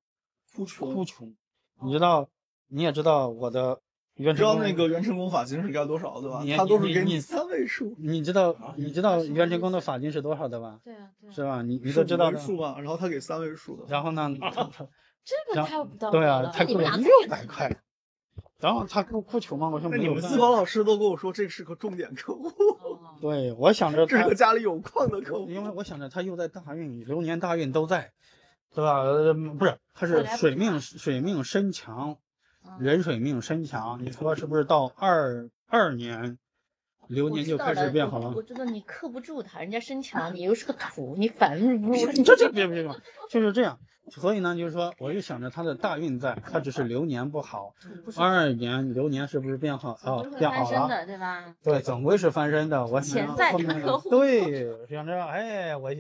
[0.55, 0.95] 哭穷。
[0.95, 1.35] 哭穷。
[1.83, 2.29] 你知道，
[2.69, 3.81] 你也知道我的
[4.17, 6.45] 袁成功知道那个袁成功法金是该多少对吧？
[6.57, 10.81] 他都是给你你三位数，你知道你知道袁成功的法金是多少的吧？
[10.85, 11.63] 对啊，对啊，是吧？
[11.63, 12.37] 你你都知道的。
[12.39, 12.77] 位数吧？
[12.79, 13.85] 然后他给三位数的。
[13.89, 14.31] 然后呢
[15.25, 16.53] 这个太不道德对啊，了。
[16.55, 17.81] 他给我你们俩六百块，
[18.59, 20.09] 然后他哭哭穷嘛，我说那你。
[20.09, 22.49] 们思考老师都跟我说这是个重点客户，
[22.83, 25.49] 哦对，我想着这是个家里有矿的客户。
[25.49, 28.13] 因为我想着他又在大运，流年大运都在，
[28.75, 29.01] 对吧？
[29.01, 32.19] 呃，不是，他是水命水命身强，
[32.65, 34.03] 嗯人水命身强。
[34.03, 36.39] 你说是不是到二二年，
[37.09, 38.43] 流年就开始变好了我？
[38.43, 42.13] 知道你克不住他，人家身强，你又是个土，你反日不 入。
[42.25, 42.95] 这这别别别，
[43.31, 43.79] 就是这样。
[44.11, 47.73] 所以呢，就是说，我就想着他的大运在，他只是流年不好。
[48.17, 49.97] 二二年流年是不是变好？
[50.03, 51.07] 哦，变好了。
[51.07, 51.55] 对吧？
[51.63, 52.85] 对，总归是翻身的。
[52.87, 55.91] 我想潜在后面客户对，想着哎，我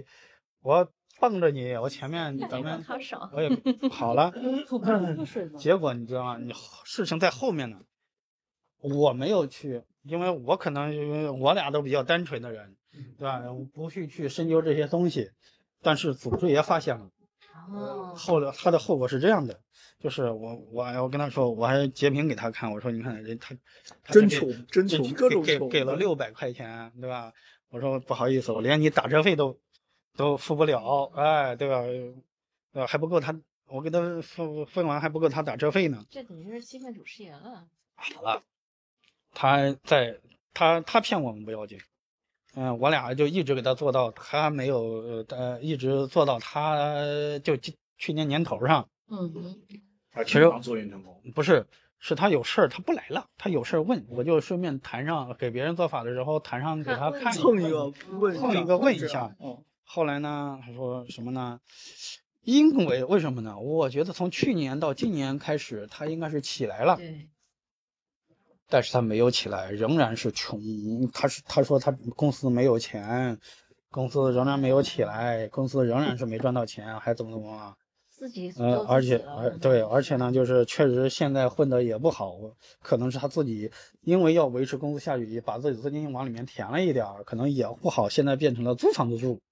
[0.63, 0.89] 我
[1.23, 2.85] 傍着你，我前面咱们，
[3.33, 3.49] 我也
[3.93, 4.33] 好了。
[5.57, 6.37] 结果你知道吗？
[6.37, 6.53] 你
[6.85, 7.79] 事情在后面呢，
[8.81, 12.75] 我没有去，因为我可能因为我俩都比较单纯的人，
[13.19, 13.41] 对吧？
[13.53, 15.31] 我不去去深究这些东西，
[15.81, 17.09] 但是祖师爷发现了。
[17.71, 19.61] 哦，后来他的后果是这样的，
[20.01, 23.55] 就是我我我跟他说，我还截屏给他看，我说你看人他
[24.03, 25.47] 他真穷，真这穷，各种穷。
[25.47, 27.33] 给给给了六百块钱，对吧？
[27.71, 29.61] 我说不好意思，我连你打车费都
[30.17, 31.83] 都付不了，哎，对吧？
[32.73, 36.05] 呃，还不够他，我给他付分完还不够他打车费呢。
[36.11, 37.67] 这等于是欺骗主持人了。
[37.95, 38.43] 好了，
[39.35, 40.19] 他在
[40.55, 41.79] 他他骗我们不要紧，
[42.55, 49.63] 嗯、我俩就一直给他做到，他没有呃一直做到他就去去年年头上，嗯哼，
[50.13, 51.67] 啊，其实做运成功，不是，
[51.99, 59.37] 是他有事儿，他不来了，他有事儿问，我就顺便谈上，给别人做法的时候谈上给他看蹭一个问蹭一个问一下。
[59.39, 59.63] 嗯，
[59.95, 61.61] 后来呢，他说什么呢？
[62.41, 63.59] 因为为什么呢？
[63.59, 67.29] 我觉得从去年到今年开始，他应该是起来了，对，
[68.71, 70.59] 但是他没有起来，仍然是穷。
[71.13, 73.39] 他是他说他公司没有钱，
[73.91, 77.77] 公司仍然没有起来，公司仍然是没赚到钱，还怎么怎么啊？
[78.09, 82.33] 自己嗯，做而且而对，而且呢，就是确实现在混得也不好，
[82.81, 83.71] 可能是他自己
[84.01, 89.43] 因为要维持公司下去，把自己资金往里面填了一点儿，可能也不好，现在变成了租房子住。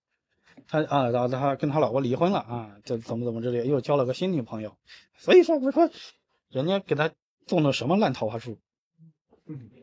[0.71, 4.77] 他啊，然后他跟他老婆离婚了啊，这怎么怎么之类，又交了个新女朋友，
[5.19, 5.91] 所以说我说
[6.49, 7.11] 人家给他
[7.47, 8.59] 种的什么烂桃花树。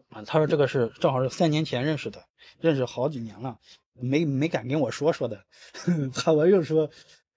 [0.10, 2.24] 啊，他说这个是正好是三年前认识的，
[2.62, 3.60] 认识好几年了，
[3.94, 5.44] 没没敢跟我说说的，
[6.16, 6.90] 他我又说，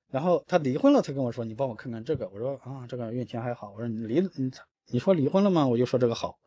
[0.08, 4.52] 然后他离婚了，他跟我说你帮我看看这个，我说啊这个运气还好，我说你离你
[4.86, 5.66] 你说离婚了吗？
[5.66, 6.38] 我就说这个好，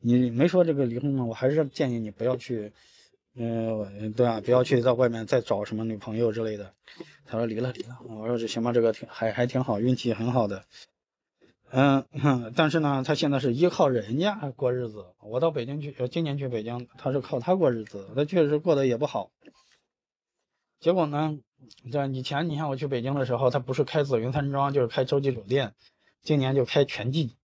[0.00, 1.26] 你没说这个离婚吗？
[1.26, 2.72] 我还是建议你不要去，
[3.34, 4.40] 嗯、对啊？
[4.40, 6.74] 不要去在外面再找什么女朋友之类的。
[7.24, 10.64] 他说离了离了，我说这行吧，这个挺还还挺好，运气很好的。
[11.70, 12.04] 嗯，
[12.54, 15.06] 但是呢，他现在是依靠人家过日子。
[15.20, 19.30] 我到北京去，呃今年去北京，他是靠他过日子，他确实过得也不好。
[20.80, 21.38] 结果呢，
[21.90, 25.72] 这以前你看我去北京的时候，他不是开紫云山庄，就是开洲际酒店，
[26.22, 27.36] 今年就开全季，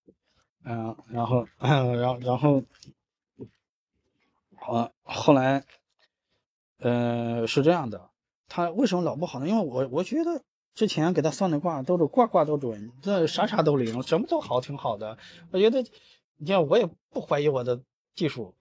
[0.62, 2.64] 嗯，然后， 然后，然后，
[4.60, 5.64] 啊，后来，
[6.78, 8.10] 呃，是这样的，
[8.46, 9.48] 他为什么老不好呢？
[9.48, 10.42] 因为我我觉得
[10.74, 15.16] 之前给他算的卦都是卦卦都准，这啥啥都灵，什么都好，挺好的。
[15.50, 15.82] 我觉得，
[16.36, 17.80] 你看我也不怀疑我的
[18.14, 18.54] 技术，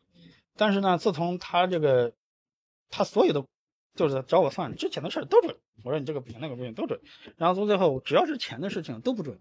[0.56, 2.14] 但是呢，自从他这个，
[2.90, 3.46] 他所有的
[3.96, 7.02] 就是找我算之前的事都准，我说你这个不行，那个不行，都准。
[7.36, 9.38] 然后到最后，只要是钱的事情都不准。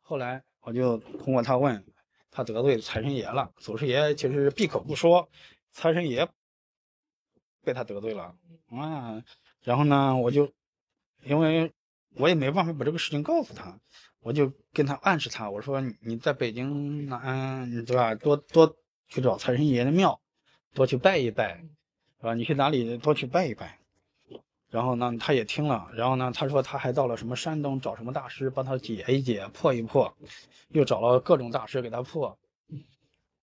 [0.00, 1.84] 后来我就通过他问，
[2.32, 5.28] 他得罪财神爷了，祖师爷其实闭口不说，
[5.72, 6.28] 财神爷
[7.62, 8.34] 被他得罪了
[8.70, 9.22] 啊。
[9.62, 10.52] 然后呢，我就
[11.24, 11.72] 因为
[12.16, 13.78] 我也没办法把这个事情告诉他，
[14.20, 18.14] 我就跟他暗示他，我说你你在北京呢，嗯，对吧？
[18.14, 18.76] 多多
[19.08, 20.20] 去找财神爷的庙，
[20.74, 21.58] 多去拜一拜，
[22.20, 22.34] 是吧？
[22.34, 23.78] 你去哪里多去拜一拜。
[24.70, 30.16] 然后呢，他也听了，然后呢，他说他还到了什么山东找什么大师帮他解一解、破一破，
[30.68, 32.38] 又找了各种大师给他破。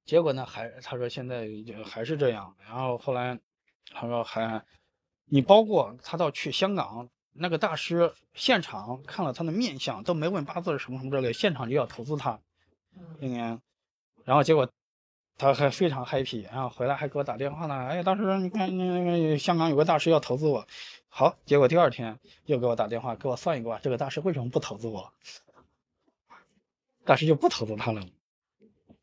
[0.08, 2.56] 结果呢，还他说现在就还是这样。
[2.66, 3.40] 然后后来
[3.92, 4.66] 他说还，
[5.26, 12.40] 你包括他到去香港那个大师现场看了他的面相，都没问八字什么什么之类，现场就要投资他。
[13.20, 13.62] 今年，
[14.24, 14.72] 然后结果
[15.38, 17.76] 他还非常 happy，然后回来还给我打电话呢。
[17.76, 20.66] 哎，当时你看那个香港有个大师要投资我，
[21.10, 25.14] 好，结果第二天又给我打电话，给我算一卦，这个大师为什么不投资我？
[27.04, 28.02] 大师就不投资他了。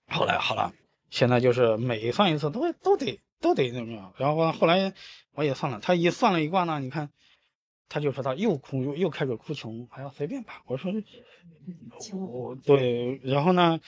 [0.09, 0.73] 后来好了，
[1.11, 4.93] 现在就是每算一次都都得都得那个，然后后来
[5.33, 7.11] 我也算了，他一算了一卦呢，你看。
[7.87, 10.63] 他就说他又哭又又开始哭穷，还要随便吧。
[10.67, 10.91] 我说，
[12.27, 13.79] 我对，然后呢，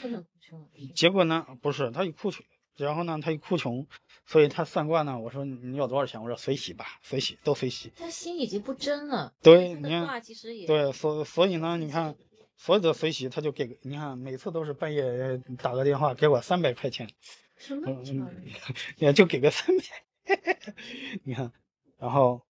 [0.95, 2.45] 结果呢，不是他一哭穷，
[2.77, 3.89] 然后呢，他一哭穷，
[4.27, 5.19] 所以他算卦呢。
[5.19, 6.23] 我说你要多少钱？
[6.23, 7.91] 我说随喜吧，随喜都随喜。
[7.97, 9.33] 他心已经不真了。
[9.43, 12.15] 对，你看，其实也对，所所以呢，你看
[12.57, 17.09] 所有的随喜，他就给你看，每次都是半夜打个电话给我三百块钱，
[17.57, 18.31] 什么？
[18.99, 20.35] 也就给个三百，
[21.24, 21.53] 你看，
[21.99, 22.45] 然后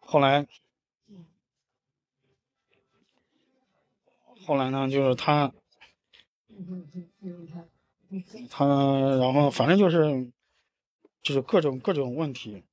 [0.00, 0.46] 后来。
[4.44, 5.52] 后来呢，就是他，
[8.50, 8.66] 他，
[9.20, 10.32] 然后反正就是，
[11.22, 12.64] 就是各种各种问题。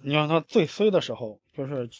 [0.00, 1.90] 你看他最衰的时候，就是，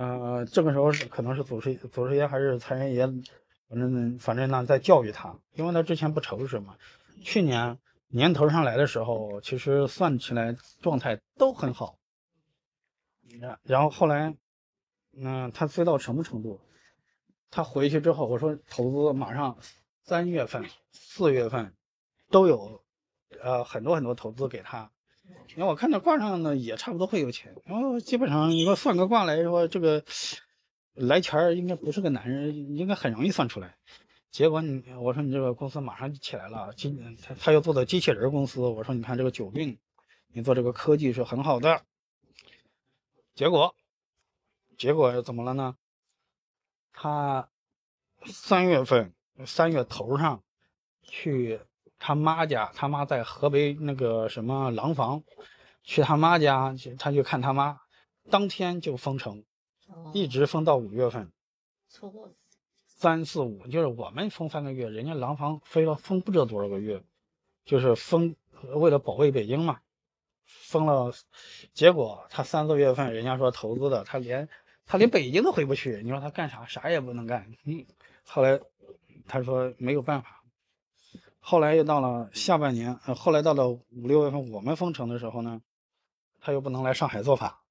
[0.00, 3.06] 呃，这个时候是可能是祖师祖师爷还是财神爷，
[3.68, 6.76] 反正反正呢在教育他，因为他之前不愁实嘛。
[7.22, 7.78] 去年
[8.08, 11.98] 年头上来的时候，其实算起来状态都很好。
[13.62, 14.36] 然后后来。
[15.12, 16.60] 嗯，他飞到什么程度？
[17.50, 19.58] 他回去之后，我说投资马上
[20.04, 21.74] 三月份、四月份
[22.30, 22.84] 都有，
[23.42, 24.92] 呃，很多很多投资给他。
[25.56, 27.54] 因为我看到卦上呢，也差不多会有钱。
[27.64, 30.04] 然后基本上你说算个卦来说，这个
[30.94, 33.76] 来钱应该不是个男人，应该很容易算出来。
[34.30, 39.78] 结果你我说你这个公司马上就起来了，今他他要做的机器人公司，我说你看这个九运，
[40.32, 41.82] 你做这个科技是很好的。
[43.34, 43.74] 结果。
[44.78, 45.76] 结果怎么了呢？
[46.90, 47.50] 他
[48.24, 49.12] 三月份
[49.44, 50.42] 三月头上
[51.02, 51.60] 去
[52.00, 55.22] 他妈家，他妈在河北那个什么廊坊，
[55.84, 57.78] 去他妈家，他去看他妈，
[58.28, 59.44] 当天就封城，
[60.12, 61.30] 一直封到五月份。
[62.86, 67.04] 三四五就是我们封三个月，人家廊坊飞了封不知道多少个月，
[67.64, 68.34] 就是封
[68.74, 69.78] 为了保卫北京嘛，
[70.44, 71.12] 封了。
[71.72, 74.48] 结果他三四月份人家说投资的，他连。
[74.86, 76.66] 他连北京都回不去，你说他干啥？
[76.66, 77.52] 啥也不能干。
[77.64, 77.86] 嗯，
[78.26, 78.58] 后来
[79.28, 80.39] 他说没有办法。
[81.40, 85.60] 后来又到了下半年，呃，后来到了五六月份，我们封城的时候呢，
[86.40, 87.62] 他又不能来上海做法。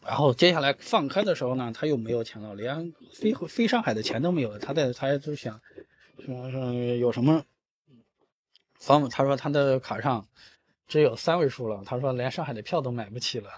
[0.00, 4.58] 然后接下来放开的时候呢，他又没有钱了，连飞飞上海的钱都没有。
[4.58, 5.60] 他在他就想，
[6.24, 7.44] 说说有什么
[8.74, 9.08] 方法？
[9.08, 10.26] 他说他的卡上。
[10.86, 13.50] 只有三位数了，他说连上海的票都买不起了，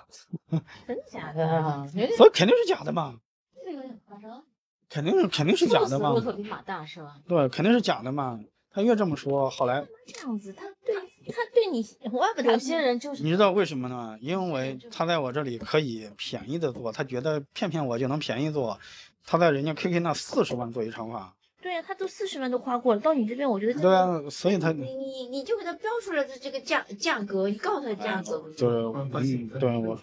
[0.85, 1.87] 真假的？
[2.17, 3.21] 所以肯定是假的嘛，
[3.65, 4.45] 这个有点夸张，
[4.91, 7.15] 肯定是肯定是假的嘛，骆驼比马大是吧？
[7.27, 8.39] 对，肯定是假的嘛。
[8.73, 10.95] 他越这么说，后来这样子，他对
[11.27, 14.17] 他对你，我不有些人就是你知道为什么呢？
[14.21, 18.79] 因为他在我这里可以便宜的做，他觉得骗骗我就能便宜做，
[19.27, 21.35] 他在人家 KK 那四十万做一场法。
[21.61, 29.99] 对呀，他都四十万都花过了，到你这边我觉得对啊，所以他你你你就给他标出来的这个价价格，你告诉他价格，就是嗯，对我，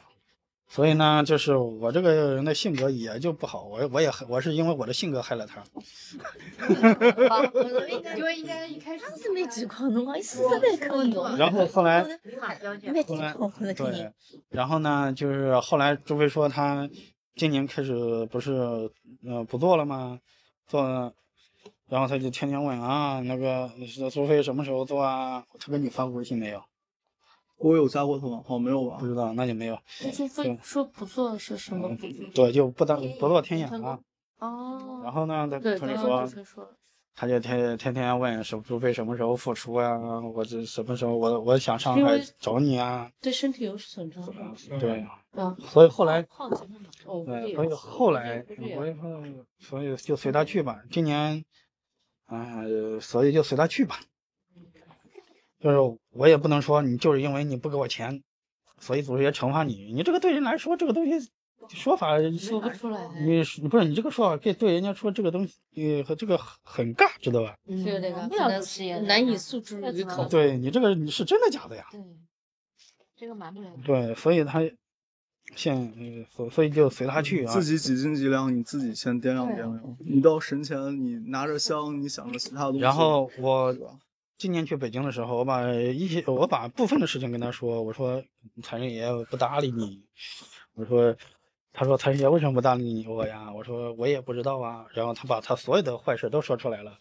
[0.69, 5.63] 所以呢，就是我这个人的性格也就不好，我我也我是因为我的性格害了他。
[8.17, 11.37] 因为应该一开始是没几块的话，是在可能。
[11.37, 13.33] 然后后来，后来
[13.73, 14.11] 对，
[14.49, 16.87] 然后呢，就是后来朱飞说他
[17.35, 18.51] 今年开始不是
[19.25, 20.19] 呃不做了吗？
[20.67, 21.13] 做。
[21.89, 23.71] 然后他就天天问啊，那个
[24.11, 25.45] 苏菲什么时候做啊？
[25.57, 26.61] 他给你发微信没有？
[27.57, 28.43] 我有加过他吗？
[28.47, 28.97] 哦，没有吧？
[28.99, 29.77] 不知道，那就没有。
[30.61, 31.89] 说不做是什么？
[32.33, 33.99] 对，就不当不做天眼了。
[34.39, 35.01] 哦。
[35.03, 36.27] 然后呢，他他就说，
[37.15, 39.97] 他就天天天问苏苏菲什么时候复出呀？
[40.19, 43.11] 我这什么时候我我想上海找你啊？
[43.21, 44.23] 对身体有损伤。
[44.79, 45.05] 对。
[45.59, 49.09] 所以后来，对，所以后来，我以后，
[49.59, 50.81] 所以就随他去吧。
[50.91, 51.43] 今年。
[52.25, 52.65] 哎，
[52.99, 53.99] 所以就随他去吧。
[55.67, 58.23] 就是我也不能说你就是因为你不给我钱，
[58.79, 59.91] 所以祖师爷惩罚你。
[59.93, 61.29] 你这个对人来说，这个东西
[61.67, 63.05] 说法说不出来。
[63.19, 67.57] 你不是你这个说法，可以对人家说这个东西和这个很尬，知道吧？
[67.67, 70.25] 是那个难以诉之于口。
[70.29, 71.85] 对你这个你是真的假的呀？
[71.91, 72.01] 对，
[73.17, 73.69] 这个瞒不了。
[73.85, 74.61] 对，所以他。
[75.55, 79.97] 现所所以就随他去啊，自己几斤几两，你自己先掂量掂量。
[79.99, 82.79] 你到神前，你拿着香，你想着其他东西。
[82.79, 83.73] 然后我
[84.37, 88.23] 今年去北京的时候，我把一些我把部分的事情跟他说，我说
[88.63, 90.03] 财神爷不搭理你，
[90.75, 91.15] 我说
[91.73, 93.51] 他说财神爷为什么不搭理你我呀？
[93.53, 94.85] 我说我也不知道啊。
[94.93, 96.99] 然后他把他所有的坏事都说出来了。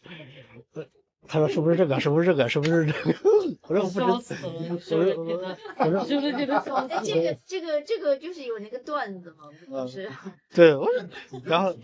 [0.74, 0.86] 呃
[1.28, 1.98] 他说是不是这个？
[1.98, 2.48] 是不是这个？
[2.48, 3.18] 是不是这个？
[3.68, 4.20] 我说我不知道。
[4.20, 10.08] 笑死了，我说着说觉得，我说说着觉得笑哎，这个这个这个就是有那个段子嘛，不就是？
[10.54, 11.74] 对，我说 然后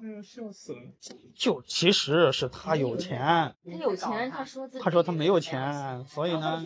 [0.00, 0.78] 嗯，笑死了。
[1.34, 6.64] 就其实是他有钱，他有钱，他说自己他说他没有钱，所以呢，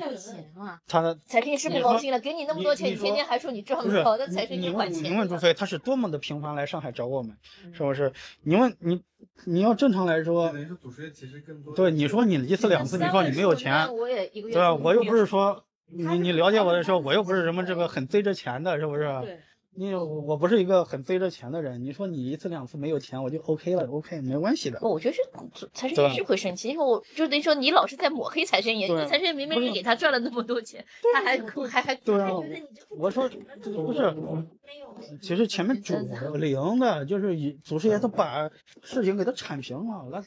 [0.87, 5.17] 他财神爷是不高兴了，给你那么多钱，你你天天还说你赚不着，那财神你爷管钱你。
[5.17, 7.37] 问朱飞，他是多么的频繁来上海找我们，
[7.73, 8.13] 是不是？
[8.43, 9.03] 你问你，
[9.47, 10.53] 你要正常来说，
[11.75, 14.75] 对你说你一次两次，你说你没有钱，对吧？
[14.75, 19.05] 我又不是说你你了解我的时候，我又不是什么这个很贼着钱的，是不是？
[19.23, 19.41] 对，
[19.75, 24.79] 你我不是一个很追着钱的人，你说你一次两次没有钱，我就 OK 了，OK 没关系的。
[24.83, 25.23] 我觉得是
[25.73, 30.85] 财神爷是会生气，因为我就等于说你老是在抹黑财神爷，对财神爷明明是给他赚了那么多钱，
[31.15, 31.39] 他还
[31.69, 34.15] 还还对啊还觉得你这我说不是，
[35.23, 35.95] 其实前面主
[36.37, 38.51] 零的就是以祖师爷他把
[38.83, 40.23] 事情给他铲平了，那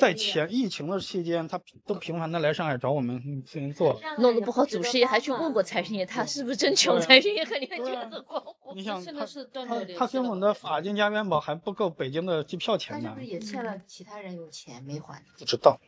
[0.00, 4.00] 在前疫情的期间，他都频繁的来上海找我们进行做。
[4.18, 7.00] 弄得不好，祖师爷还去问过财神爷，他是不是真穷？
[7.00, 8.72] 财神爷肯定会觉得很慌火。
[8.74, 9.26] 你想他
[9.66, 15.22] 他他给我们的法金加元宝还不够北京的机票钱呢是不是，也欠了其他人有钱没还？
[15.38, 15.80] 不知道，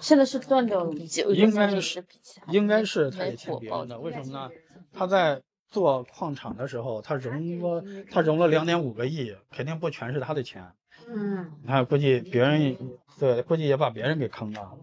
[0.00, 0.94] 现在是断掉了。
[1.06, 2.04] 就应该是是
[2.48, 4.50] 应该是他也欠别人的，为什么呢？
[4.92, 10.72] 他在做矿场的时候，他融了他融了两点五个亿，肯定不全是他的钱。
[11.08, 12.76] 嗯，你看，估计别人
[13.18, 14.76] 对，估计也把别人给坑了。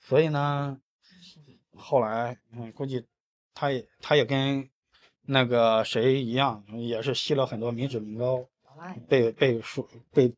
[0.00, 0.78] 所以呢，
[1.74, 3.06] 后来嗯，估计
[3.54, 4.68] 他也他也跟
[5.24, 8.46] 那个谁一样，也是吸了很多民脂民膏，
[9.08, 10.34] 被被说被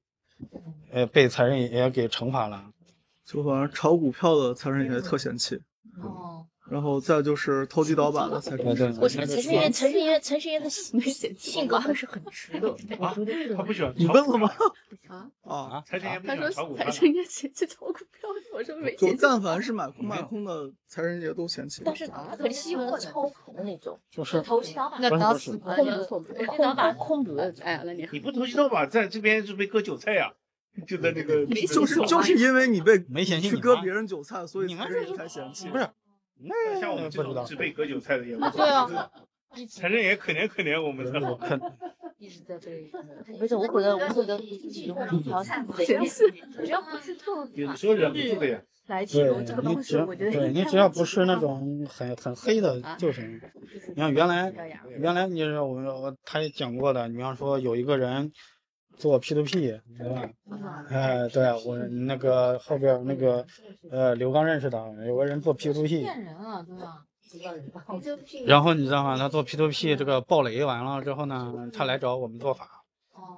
[0.90, 2.70] 呃被财神爷给惩罚了。
[3.24, 5.60] 就反正炒股票的财神爷特嫌弃，
[6.02, 8.95] 哦，然后再就是投机倒把的财神爷。
[9.01, 11.01] 我觉得财神爷，财神爷，财神爷的性
[11.36, 12.70] 性格还是很直的。
[12.99, 13.15] 啊，
[13.57, 13.93] 他不喜欢。
[13.97, 14.51] 你问了吗？
[15.09, 16.91] 啊， 啊，财神爷不他说喜欢炒股票财。
[16.91, 19.19] 神爷嫌弃炒股票，我说没就嫌弃。
[19.23, 21.82] 但凡是买空卖空的财神爷都嫌弃。
[21.85, 24.99] 但是他很喜欢操盘的那种，就是投机倒把。
[24.99, 25.99] 那打不是不是死他空呀！
[26.09, 26.24] 空
[26.57, 27.53] 空打空格。
[27.61, 30.32] 哎，那你你不投机倒把，在这边是被割韭菜呀、
[30.86, 34.74] 就在那个就是就是因为你被没嫌弃去割你吗别人韭菜，所以
[35.15, 35.69] 才嫌弃。
[35.69, 35.86] 不是
[36.40, 39.11] 那像我们这种只被割韭菜的也不对啊，
[39.81, 41.36] 反正也可怜可怜我们的。
[41.36, 41.61] 可
[42.19, 42.90] 一直在被。
[43.39, 46.24] 不是，我觉得我觉得其中一条嫌弃，
[46.56, 48.62] 只要不是特有的时候忍不住的呀。
[48.86, 53.40] 来这个东西，你只要我觉得对你只要不是那种很很黑的就行。
[53.89, 54.52] 你看原来
[54.98, 58.31] 原来你是我们我他也讲过的，你比方说有一个人
[58.96, 60.28] 做 P to P，对吧？
[60.88, 63.44] 哎，对我那个后边那个
[63.90, 67.04] 呃刘刚认识的，有个人做 P to P，骗人啊，对吧？
[68.46, 69.18] 然后你知道吗？
[69.18, 72.84] 他做 P to P 这个爆雷完了之后呢，他来找我们做法，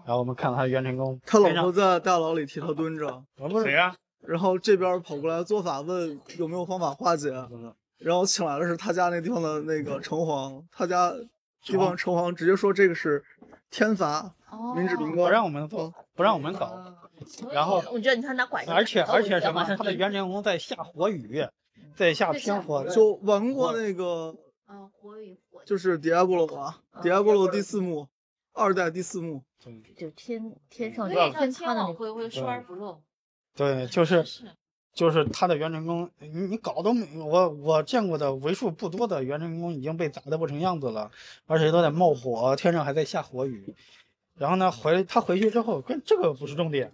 [0.05, 3.25] 然后我们看到他袁成功，他老婆在大牢里替他蹲着，
[3.65, 3.97] 谁呀、
[4.27, 7.31] 然后这边跑过来做法问有没有方法化解，
[7.99, 11.15] 然后请来的是他家那地方的那个城隍，他家
[11.67, 13.25] 地方城隍直接说这个是
[13.71, 14.35] 天罚，
[14.77, 16.95] 民脂民膏，不让我们做，不让我们搞，
[17.53, 19.65] 然后我觉得你看他管而且而且什么？
[19.65, 21.45] 他的袁成功在下火雨，
[21.97, 24.37] 在下天火，就玩过那个
[24.69, 25.63] 嗯，火雨火。
[25.65, 28.09] 就是 Diablo 吧，Diablo 第四幕，
[28.53, 29.43] 二代第四幕，
[29.97, 31.85] 就天天上对，天塌的那个。
[31.87, 33.03] 网恢恢，疏而不漏。
[33.57, 34.45] 对，就是是
[34.97, 41.13] 就是他的元成功，你你搞都没我我见过的为数不多的元成功已经被砸得不成样子了，
[41.47, 43.77] 而且都在冒火，天上还在下火雨。
[44.35, 46.93] 然后呢，回他回去之后，跟这个不是重点，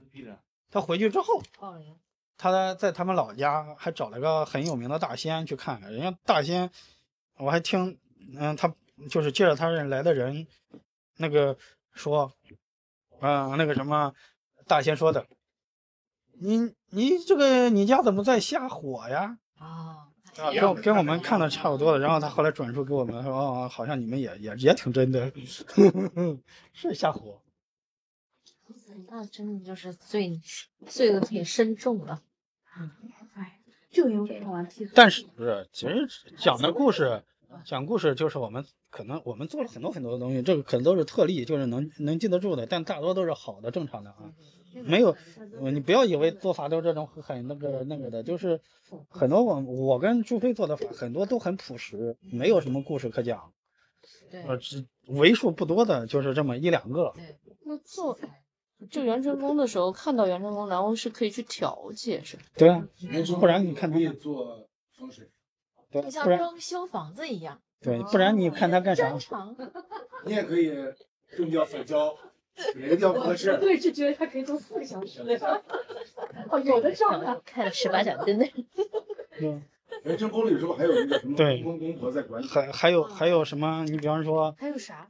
[0.71, 1.43] 他回去之后。
[2.37, 6.73] 他在他们老家还找了个很有名的大仙去看，人家大仙，
[7.37, 7.99] 我还听，
[8.37, 8.75] 嗯，他
[9.09, 10.49] 就是借着他人来的人，
[11.19, 11.57] 那个
[11.93, 12.33] 说，
[13.21, 14.13] 啊、那个什么，
[14.67, 15.25] 大仙说的，
[16.43, 19.39] 你你这个你家怎么在下火呀？
[19.59, 20.09] 啊，
[20.39, 25.33] 啊，跟跟我们看的差不多了，然后他后来转述给我们说，哦，好像你们也也也挺真的，
[26.75, 27.41] 是下火。
[29.09, 30.41] 那真的就是罪
[30.87, 32.23] 罪恶挺深重了。
[33.91, 36.09] 就因为看完 T 但是不是，其实
[36.39, 37.23] 讲的故事，
[37.65, 44.33] 讲故事就是我们可能我们做了很多很多的东西，这个可能都是特例，就是能能记得住的，但大多都是好的、正常的啊。
[44.85, 45.17] 没有，
[45.61, 48.61] 呃你不要以为做法都是这种很那个那个的，就是
[49.09, 53.53] 很多我我跟朱飞做的法很多都很朴实，没有什么故事可讲，
[54.31, 57.13] 对呃，只为数不多的就是这么一两个。
[57.65, 58.19] 那做
[58.91, 62.43] 就袁成功的时候，看到袁成功，然后是可以去调节，是吧？
[62.57, 62.87] 对啊，
[63.39, 64.69] 不然你看他，做
[64.99, 65.31] 风水，
[65.91, 67.61] 对，就像装修房子一样。
[67.81, 69.17] 对，不然你看他干啥。
[70.25, 70.73] 你也可以
[71.37, 72.17] 正教反教，
[72.77, 73.57] 哪个教不合适？
[73.59, 75.63] 对，就觉得他可以做四个小时的。
[76.51, 77.41] 哦，有的上啊。
[77.45, 78.47] 开了十八盏灯的。
[79.41, 79.63] 嗯，
[80.31, 82.47] 宫里是不是还有一个什么对公公婆在管理？
[82.47, 83.85] 还还有还有什么？
[83.85, 85.09] 你比方说，还有啥？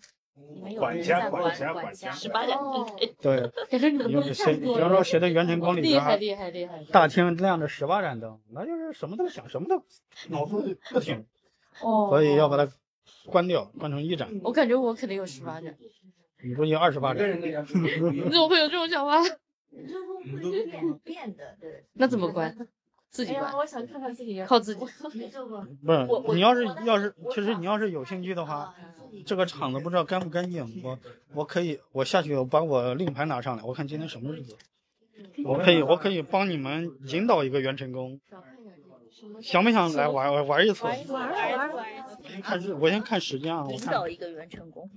[0.78, 2.86] 管家，管家，管家，十八盏灯。
[3.20, 4.56] 对，感 觉你们都有谁？
[4.56, 6.82] 比方说谁的元辰宫里厉害厉害厉害。
[6.90, 9.85] 大厅亮着十八盏灯，那就是什么都想，什么都
[10.31, 11.27] 脑子不停，
[11.82, 12.09] 哦。
[12.09, 12.73] 所以要把它
[13.27, 14.40] 关掉，关成一盏。
[14.43, 15.77] 我感觉我肯定有十八盏。
[16.43, 17.28] 你说你二十八盏。
[17.40, 19.23] 你怎么会有这种想法？
[21.02, 21.85] 变的，对。
[21.94, 22.56] 那怎么关？
[23.10, 23.52] 自己关。
[23.56, 24.43] 我想看看自己。
[24.44, 24.81] 靠自己。
[24.85, 28.74] 不是，你要是要是，其实你要是有兴趣的话，
[29.27, 30.98] 这个场子不知道干不干净，我
[31.35, 34.56] 我可以我下去我把我令牌拿上来，我看今天什么日子，
[35.44, 38.20] 我可以我可以帮你们引导一个元成功。
[39.40, 40.85] 想不想来玩玩一次？
[40.85, 42.11] 玩玩玩。
[42.43, 43.66] 看日，我先看时间啊。
[43.70, 44.90] 引导一个元成功，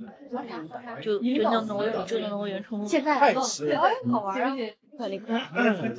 [1.02, 2.88] 就就那种就那种元成功。
[2.88, 3.82] 现在太迟了，
[4.12, 4.56] 好玩啊！
[4.98, 5.40] 快点快！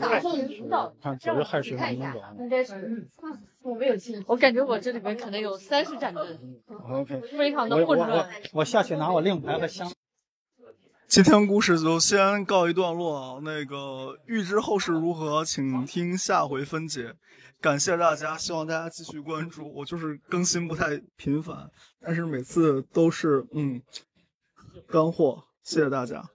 [0.00, 0.94] 打算引导。
[1.02, 2.22] 看九月亥时能走。
[2.38, 3.08] 应该是。
[3.60, 4.24] 我没有进。
[4.26, 6.38] 我感觉我这里面可能有三十盏灯。
[6.88, 7.20] OK。
[7.36, 8.30] 非常的我混乱。
[8.52, 9.92] 我下去拿我令牌和香。
[11.08, 17.14] 今天故事就先告一段落，那个预知后事如何，请听下回分解。
[17.60, 19.72] 感谢大家希望大家继续关注。
[19.74, 21.70] 我就是更新不太频繁
[22.00, 23.82] 但是每次都是嗯
[24.88, 26.30] 干货谢谢大家。